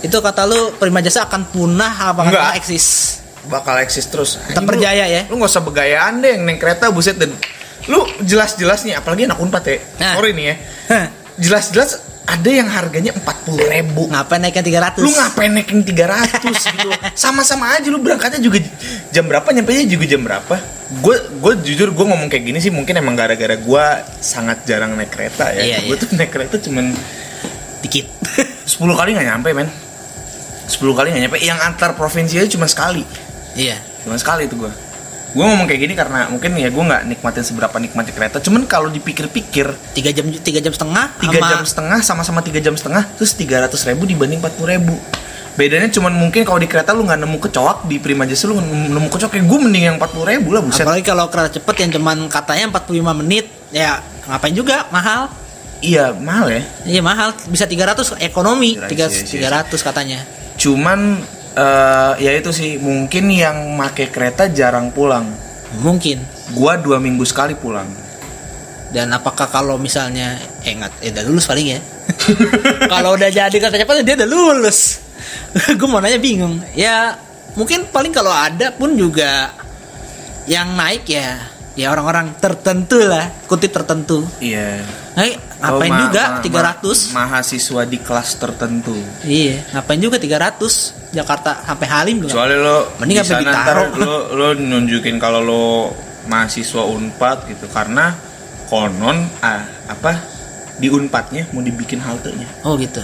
Itu 0.02 0.18
kata 0.18 0.44
lu 0.44 0.74
Prima 0.74 0.98
Jasa 0.98 1.24
akan 1.24 1.46
punah 1.46 1.92
apa 1.92 2.20
Enggak. 2.22 2.42
akan 2.44 2.58
eksis? 2.58 2.86
bakal 3.42 3.74
eksis 3.76 4.06
terus 4.06 4.38
Tetap 4.38 4.62
berjaya 4.62 5.02
ya. 5.02 5.26
lu 5.26 5.34
nggak 5.34 5.50
usah 5.50 5.62
begayaan 5.62 6.22
deh 6.22 6.30
yang 6.32 6.42
naik 6.42 6.58
kereta 6.58 6.90
buset 6.90 7.18
dan 7.18 7.34
lu 7.86 7.98
jelas-jelas 8.20 8.82
nih 8.82 8.94
apalagi 8.94 9.26
anak 9.26 9.34
unpad 9.36 9.62
ya 9.64 9.78
Nah. 9.98 10.14
sorry 10.14 10.30
nih 10.30 10.44
ya 10.46 10.56
jelas-jelas 11.34 11.98
ada 12.22 12.46
yang 12.46 12.70
harganya 12.70 13.10
empat 13.10 13.42
puluh 13.42 13.66
ribu 13.66 14.06
Ngapain 14.06 14.38
naiknya 14.38 14.62
300? 14.94 15.02
lu 15.02 15.10
ngapain 15.10 15.50
naikin 15.50 15.82
300 15.82 16.38
gitu 16.70 16.86
sama-sama 17.12 17.74
aja 17.74 17.90
lu 17.90 17.98
berangkatnya 17.98 18.38
juga 18.38 18.62
jam 19.10 19.26
berapa 19.26 19.42
nyampe 19.44 19.74
juga 19.86 20.06
jam 20.06 20.22
berapa 20.22 20.54
gue 21.02 21.16
gue 21.34 21.52
jujur 21.66 21.90
gue 21.90 22.06
ngomong 22.06 22.30
kayak 22.30 22.46
gini 22.46 22.58
sih 22.58 22.70
mungkin 22.70 22.94
emang 22.94 23.18
gara-gara 23.18 23.58
gue 23.58 23.84
sangat 24.16 24.62
jarang 24.62 24.94
naik 24.94 25.10
kereta 25.10 25.50
ya 25.50 25.66
Iya, 25.66 25.76
gue 25.82 25.90
iya. 25.90 25.98
tuh 25.98 26.08
naik 26.14 26.30
kereta 26.30 26.62
cuman 26.62 26.94
dikit. 27.82 28.06
10 28.70 28.78
kali 28.78 29.10
nggak 29.12 29.26
nyampe 29.26 29.50
men 29.50 29.66
10 30.64 30.78
kali 30.92 31.06
nggak 31.10 31.22
nyampe. 31.22 31.38
Yang 31.38 31.58
antar 31.62 31.90
provinsi 31.94 32.38
aja 32.38 32.48
cuma 32.50 32.66
sekali. 32.66 33.02
Iya. 33.52 33.76
cuma 34.02 34.18
sekali 34.18 34.50
itu 34.50 34.56
gue 34.56 34.72
gue 35.32 35.40
ngomong 35.40 35.64
kayak 35.64 35.80
gini 35.80 35.94
karena 35.94 36.28
mungkin 36.28 36.52
ya 36.56 36.68
gue 36.68 36.84
nggak 36.84 37.02
nikmatin 37.06 37.40
seberapa 37.40 37.72
nikmatnya 37.76 38.12
kereta. 38.12 38.36
Cuman 38.38 38.66
kalau 38.66 38.88
dipikir-pikir 38.88 39.96
Tiga 39.96 40.10
jam 40.10 40.28
tiga 40.28 40.60
jam 40.60 40.72
setengah 40.72 41.08
tiga 41.16 41.38
sama- 41.38 41.50
jam 41.50 41.62
setengah 41.64 41.98
sama-sama 42.02 42.40
tiga 42.42 42.60
jam 42.60 42.74
setengah 42.74 43.06
terus 43.16 43.32
tiga 43.32 43.64
ratus 43.64 43.80
ribu 43.84 44.04
dibanding 44.04 44.38
empat 44.38 44.60
ribu. 44.60 44.92
Bedanya 45.52 45.88
cuman 45.88 46.12
mungkin 46.12 46.44
kalau 46.44 46.56
di 46.56 46.66
kereta 46.66 46.92
lu 46.92 47.04
nggak 47.04 47.20
nemu 47.20 47.36
kecoak 47.38 47.84
di 47.84 47.96
prima 47.96 48.24
jasa 48.24 48.44
lu 48.44 48.60
nemu 48.60 49.08
kecoak 49.08 49.32
kayak 49.32 49.44
gue 49.44 49.58
mending 49.60 49.84
yang 49.86 49.96
empat 49.96 50.12
ribu 50.16 50.48
lah 50.50 50.60
buset. 50.60 50.84
Apalagi 50.84 51.04
kalau 51.04 51.24
kereta 51.28 51.50
cepet 51.54 51.76
yang 51.78 51.90
cuman 51.92 52.18
katanya 52.26 52.64
45 52.74 52.92
menit, 53.14 53.44
ya 53.68 54.00
ngapain 54.26 54.52
juga? 54.52 54.88
Mahal. 54.88 55.28
iya 55.80 56.14
mahal 56.14 56.46
ya. 56.46 56.62
Iya 56.84 57.00
mahal, 57.00 57.34
bisa 57.46 57.66
300 57.66 58.14
ekonomi, 58.20 58.78
Iya, 58.78 58.86
tiga 58.86 59.06
iya, 59.08 59.18
iya. 59.18 59.48
300 59.66 59.82
katanya. 59.82 60.22
Cuman 60.62 61.18
eh, 61.58 62.12
ya 62.22 62.32
itu 62.38 62.54
sih 62.54 62.78
mungkin 62.78 63.26
yang 63.34 63.74
make 63.74 64.14
kereta 64.14 64.46
jarang 64.46 64.94
pulang 64.94 65.26
Mungkin. 65.82 66.22
gua 66.54 66.78
dua 66.78 67.02
minggu 67.02 67.26
sekali 67.26 67.58
pulang 67.58 67.88
Dan 68.92 69.08
apakah 69.08 69.48
kalau 69.48 69.80
misalnya 69.80 70.36
eh 70.62 70.76
nggak 70.76 71.00
eh, 71.00 71.08
udah 71.16 71.24
lulus 71.24 71.48
paling 71.48 71.64
ya. 71.64 71.80
kalau 72.92 73.16
udah 73.16 73.32
jadi 73.32 73.48
kereta 73.56 73.80
cepat 73.80 74.04
dia 74.04 74.20
udah 74.20 74.28
lulus. 74.28 75.00
Gue 75.80 75.88
mau 75.88 75.96
nanya 75.96 76.20
bingung. 76.20 76.60
Ya 76.76 77.16
mungkin 77.56 77.88
paling 77.88 78.12
kalau 78.12 78.28
ada 78.28 78.68
pun 78.76 78.92
juga 78.92 79.48
yang 80.44 80.76
naik 80.76 81.08
ya 81.08 81.40
ya 81.72 81.88
orang-orang 81.88 82.36
tertentu 82.36 83.00
lah, 83.00 83.32
kutip 83.48 83.72
tertentu. 83.72 84.28
iya 84.44 84.84
Naik 85.16 85.40
ngapain 85.62 85.88
Oh, 85.88 85.98
juga 86.02 86.22
ma- 86.28 86.42
300? 86.42 87.14
ma- 87.14 87.22
mahasiswa 87.22 87.82
di 87.86 87.98
kelas 87.98 88.30
tertentu 88.34 88.98
Iya, 89.22 89.62
ngapain 89.72 89.96
juga 89.96 90.18
300 90.18 90.90
Jakarta 91.10 91.62
sampai 91.62 91.86
Halim 91.86 92.16
juga. 92.20 92.34
Kecuali 92.34 92.54
lo 92.56 92.76
Mending 92.98 93.14
di 93.14 93.22
sampai 93.22 93.44
Bintaro. 93.44 93.82
ntar 93.86 93.96
lo 93.96 94.12
lo 94.32 94.46
nunjukin 94.52 95.16
kalau 95.16 95.40
lo 95.40 95.64
mahasiswa 96.24 96.82
Unpad 96.84 97.46
gitu 97.46 97.66
karena 97.68 98.16
konon 98.66 99.22
ah, 99.38 99.62
apa 99.86 100.18
di 100.74 100.88
Unpadnya 100.88 101.46
mau 101.50 101.60
dibikin 101.60 102.00
haltenya. 102.00 102.48
Oh 102.62 102.74
gitu. 102.74 102.98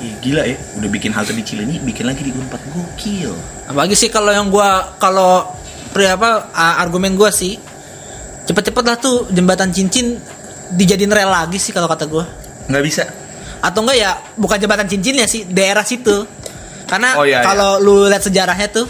Ih, 0.00 0.16
gila 0.18 0.42
ya, 0.42 0.56
udah 0.74 0.88
bikin 0.88 1.12
halte 1.12 1.30
di 1.30 1.44
Cilenyi, 1.44 1.76
bikin 1.78 2.08
lagi 2.08 2.24
di 2.24 2.32
Unpad 2.32 2.58
gokil. 2.66 3.36
Apalagi 3.66 3.92
sih 3.92 4.08
kalau 4.08 4.32
yang 4.32 4.48
gua 4.48 4.96
kalau 4.96 5.44
pri 5.92 6.08
apa 6.08 6.48
argumen 6.74 7.14
gua 7.14 7.28
sih 7.28 7.60
cepet-cepet 8.42 8.82
lah 8.82 8.96
tuh 8.96 9.28
jembatan 9.28 9.70
cincin 9.70 10.16
dijadiin 10.74 11.10
rel 11.10 11.30
lagi 11.30 11.58
sih 11.58 11.74
kalau 11.74 11.86
kata 11.90 12.06
gua. 12.06 12.24
Nggak 12.70 12.84
bisa. 12.86 13.04
Atau 13.60 13.84
enggak 13.84 13.98
ya 13.98 14.10
bukan 14.38 14.56
jembatan 14.56 14.86
cincinnya 14.88 15.26
sih 15.26 15.44
daerah 15.46 15.84
situ. 15.84 16.24
Karena 16.88 17.14
Oh, 17.14 17.26
iya, 17.26 17.44
kalau 17.46 17.78
lu 17.78 18.10
lihat 18.10 18.26
sejarahnya 18.26 18.66
tuh 18.72 18.86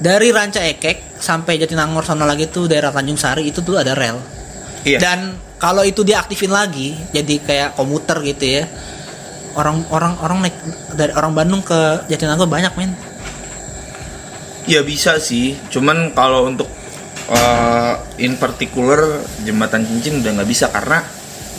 dari 0.00 0.32
Ranca 0.32 0.64
Ekek 0.64 1.20
sampai 1.20 1.58
Jatinangor 1.60 2.06
sana 2.06 2.24
lagi 2.24 2.48
tuh 2.48 2.70
daerah 2.70 2.94
Tanjung 2.94 3.18
Sari 3.20 3.50
itu 3.50 3.60
tuh 3.60 3.76
ada 3.76 3.92
rel. 3.92 4.16
Iya. 4.86 5.02
Dan 5.02 5.36
kalau 5.58 5.82
itu 5.82 6.06
diaktifin 6.06 6.54
lagi 6.54 6.94
jadi 7.10 7.34
kayak 7.42 7.68
komuter 7.74 8.22
gitu 8.22 8.46
ya. 8.62 8.64
orang 9.58 9.82
orang 9.90 10.14
orang 10.22 10.38
naik 10.46 10.54
dari 10.94 11.10
orang 11.18 11.34
Bandung 11.34 11.66
ke 11.66 12.06
Jatinangor 12.06 12.46
banyak 12.46 12.70
men 12.78 12.94
Ya 14.68 14.84
bisa 14.84 15.16
sih, 15.16 15.56
cuman 15.72 16.12
kalau 16.12 16.44
untuk 16.44 16.68
uh, 17.28 17.94
in 18.20 18.36
particular 18.40 19.22
jembatan 19.44 19.84
cincin 19.84 20.20
udah 20.24 20.30
nggak 20.40 20.48
bisa 20.48 20.72
karena 20.72 21.04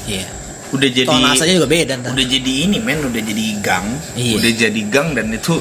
iya. 0.09 0.25
udah 0.73 0.89
jadi 0.89 1.09
tonasenya 1.09 1.53
juga 1.61 1.69
beda 1.69 1.93
ntar. 2.01 2.11
udah 2.13 2.27
jadi 2.29 2.51
ini 2.69 2.77
men 2.81 3.01
udah 3.05 3.21
jadi 3.21 3.43
gang. 3.61 3.87
Iya. 4.17 4.33
udah 4.37 4.51
jadi 4.53 4.81
gang 4.89 5.07
dan 5.17 5.27
itu 5.33 5.57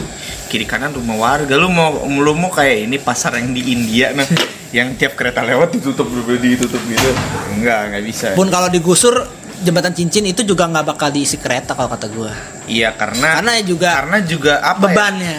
kiri 0.49 0.65
kanan 0.65 0.97
rumah 0.97 1.17
warga. 1.17 1.55
Lu 1.57 1.69
mau 1.69 2.05
lu 2.05 2.33
mau 2.37 2.53
kayak 2.53 2.89
ini 2.89 2.97
pasar 3.01 3.37
yang 3.37 3.53
di 3.53 3.63
India 3.73 4.13
nah 4.17 4.25
yang 4.77 4.97
tiap 5.01 5.17
kereta 5.17 5.45
lewat 5.45 5.77
ditutup 5.77 6.09
ditutup 6.41 6.81
gitu. 6.89 7.11
Enggak 7.57 7.93
nggak 7.93 8.05
bisa. 8.05 8.27
Pun 8.37 8.49
kalau 8.53 8.69
digusur 8.69 9.29
jembatan 9.65 9.91
cincin 9.97 10.25
itu 10.29 10.45
juga 10.47 10.69
nggak 10.71 10.87
bakal 10.97 11.09
diisi 11.11 11.41
kereta 11.41 11.73
kalau 11.73 11.89
kata 11.89 12.07
gua. 12.13 12.33
Iya 12.69 12.93
karena 12.97 13.41
karena 13.41 13.53
juga 13.65 13.89
karena 14.05 14.19
juga 14.25 14.53
apa 14.61 14.87
ya, 14.89 14.93
bebannya. 14.93 15.39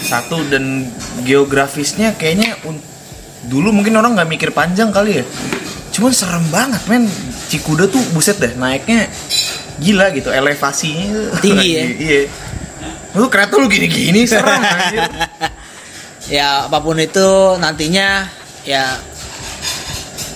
Satu 0.00 0.40
dan 0.48 0.88
geografisnya 1.24 2.16
kayaknya 2.16 2.56
dulu 3.46 3.72
mungkin 3.72 3.96
orang 3.96 4.16
nggak 4.18 4.28
mikir 4.28 4.50
panjang 4.52 4.92
kali 4.92 5.22
ya. 5.22 5.24
Cuman 5.94 6.12
serem 6.12 6.44
banget 6.52 6.82
men. 6.90 7.08
Cikuda 7.50 7.90
tuh 7.90 7.98
buset 8.14 8.38
deh 8.38 8.54
naiknya 8.54 9.10
gila 9.80 10.12
gitu 10.12 10.30
elevasinya. 10.30 11.40
Tinggi 11.42 11.68
ya? 11.72 11.84
iya. 11.86 12.22
Lu 13.16 13.26
kereta 13.26 13.58
lu 13.58 13.66
gini-gini 13.66 14.22
serem 14.28 14.62
ya 16.30 16.70
apa 16.70 16.78
pun 16.78 16.94
itu 16.94 17.58
nantinya 17.58 18.22
ya 18.62 18.94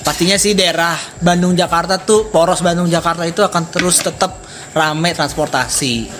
pastinya 0.02 0.34
sih 0.34 0.58
daerah 0.58 0.98
Bandung 1.22 1.54
Jakarta 1.54 2.02
tuh 2.02 2.28
poros 2.34 2.60
Bandung 2.66 2.90
Jakarta 2.90 3.22
itu 3.24 3.40
akan 3.46 3.70
terus 3.70 4.02
tetap 4.02 4.42
rame 4.74 5.14
transportasi. 5.14 6.10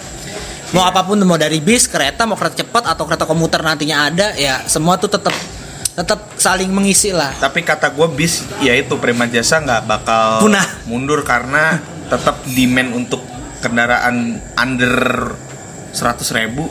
Mau 0.75 0.83
apa 0.87 1.03
pun 1.07 1.19
mau 1.27 1.39
dari 1.39 1.59
bis 1.59 1.91
kereta 1.91 2.23
mau 2.23 2.39
kereta 2.39 2.63
cepat 2.63 2.87
atau 2.95 3.03
kereta 3.07 3.27
komuter 3.27 3.63
nantinya 3.63 4.11
ada 4.11 4.35
ya 4.39 4.63
semua 4.67 4.95
tuh 4.95 5.11
tetap 5.11 5.35
tetap 5.95 6.35
saling 6.35 6.69
mengisi 6.69 7.11
lah 7.11 7.31
tapi 7.39 7.63
kata 7.63 7.89
gue 7.89 8.09
bis 8.11 8.43
ya 8.59 8.75
itu 8.75 8.99
Prima 8.99 9.25
Jasa 9.25 9.59
nggak 9.59 9.83
bakal 9.85 10.43
Punah. 10.43 10.67
mundur 10.85 11.23
karena 11.23 11.79
tetap 12.05 12.43
demand 12.45 12.91
untuk 12.97 13.23
kendaraan 13.59 14.17
under 14.55 14.95
100.000 15.91 16.03
ribu 16.37 16.67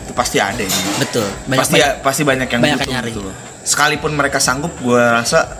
itu 0.00 0.12
pasti 0.12 0.36
ada 0.36 0.58
ini 0.58 0.80
betul 0.98 1.28
banyak 1.44 1.60
pasti 1.60 1.74
banyak- 1.74 1.96
pasti 2.00 2.22
banyak 2.22 2.48
yang 2.48 2.60
banyak 2.60 2.78
butuh 2.78 2.86
yang 2.86 2.96
nyari. 2.98 3.10
gitu 3.10 3.20
loh. 3.22 3.34
Sekalipun 3.64 4.12
mereka 4.12 4.36
sanggup, 4.36 4.76
gue 4.76 5.00
rasa 5.00 5.56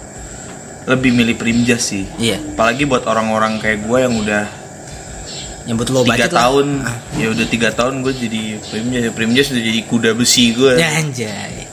lebih 0.85 1.17
milih 1.17 1.37
Primjas 1.37 1.81
sih. 1.87 2.05
iya 2.19 2.37
Apalagi 2.37 2.85
buat 2.85 3.05
orang-orang 3.05 3.57
kayak 3.57 3.81
gue 3.81 3.99
yang 3.99 4.13
udah 4.15 4.45
yang 5.65 5.81
low 5.81 6.05
tiga 6.05 6.29
lah. 6.29 6.45
tahun, 6.45 6.85
ya 7.17 7.33
udah 7.33 7.47
tiga 7.49 7.73
tahun 7.73 8.05
gue 8.05 8.13
jadi 8.19 8.43
Primjas. 8.63 9.01
Ya, 9.01 9.11
Primjas 9.11 9.47
udah 9.49 9.63
jadi 9.63 9.81
kuda 9.85 10.11
besi 10.13 10.53
gue. 10.53 10.77
ya 10.77 10.89
anjay 10.95 11.65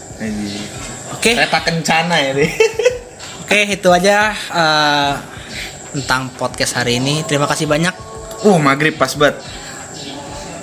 oke. 1.22 1.32
Kereta 1.38 1.60
kencana 1.62 2.16
ya 2.18 2.32
deh. 2.34 2.50
oke 3.46 3.60
itu 3.70 3.90
aja 3.94 4.34
eh, 4.34 5.14
tentang 5.94 6.34
podcast 6.34 6.82
hari 6.82 6.98
ini. 6.98 7.22
Terima 7.30 7.46
kasih 7.46 7.70
banyak. 7.70 7.94
Uh 8.42 8.58
maghrib 8.58 8.98
pas 8.98 9.14
banget. 9.14 9.38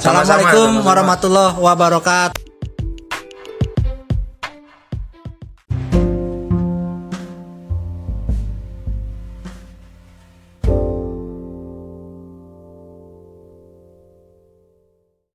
Assalamualaikum 0.02 0.82
warahmatullahi 0.82 1.54
wabarakatuh 1.62 2.47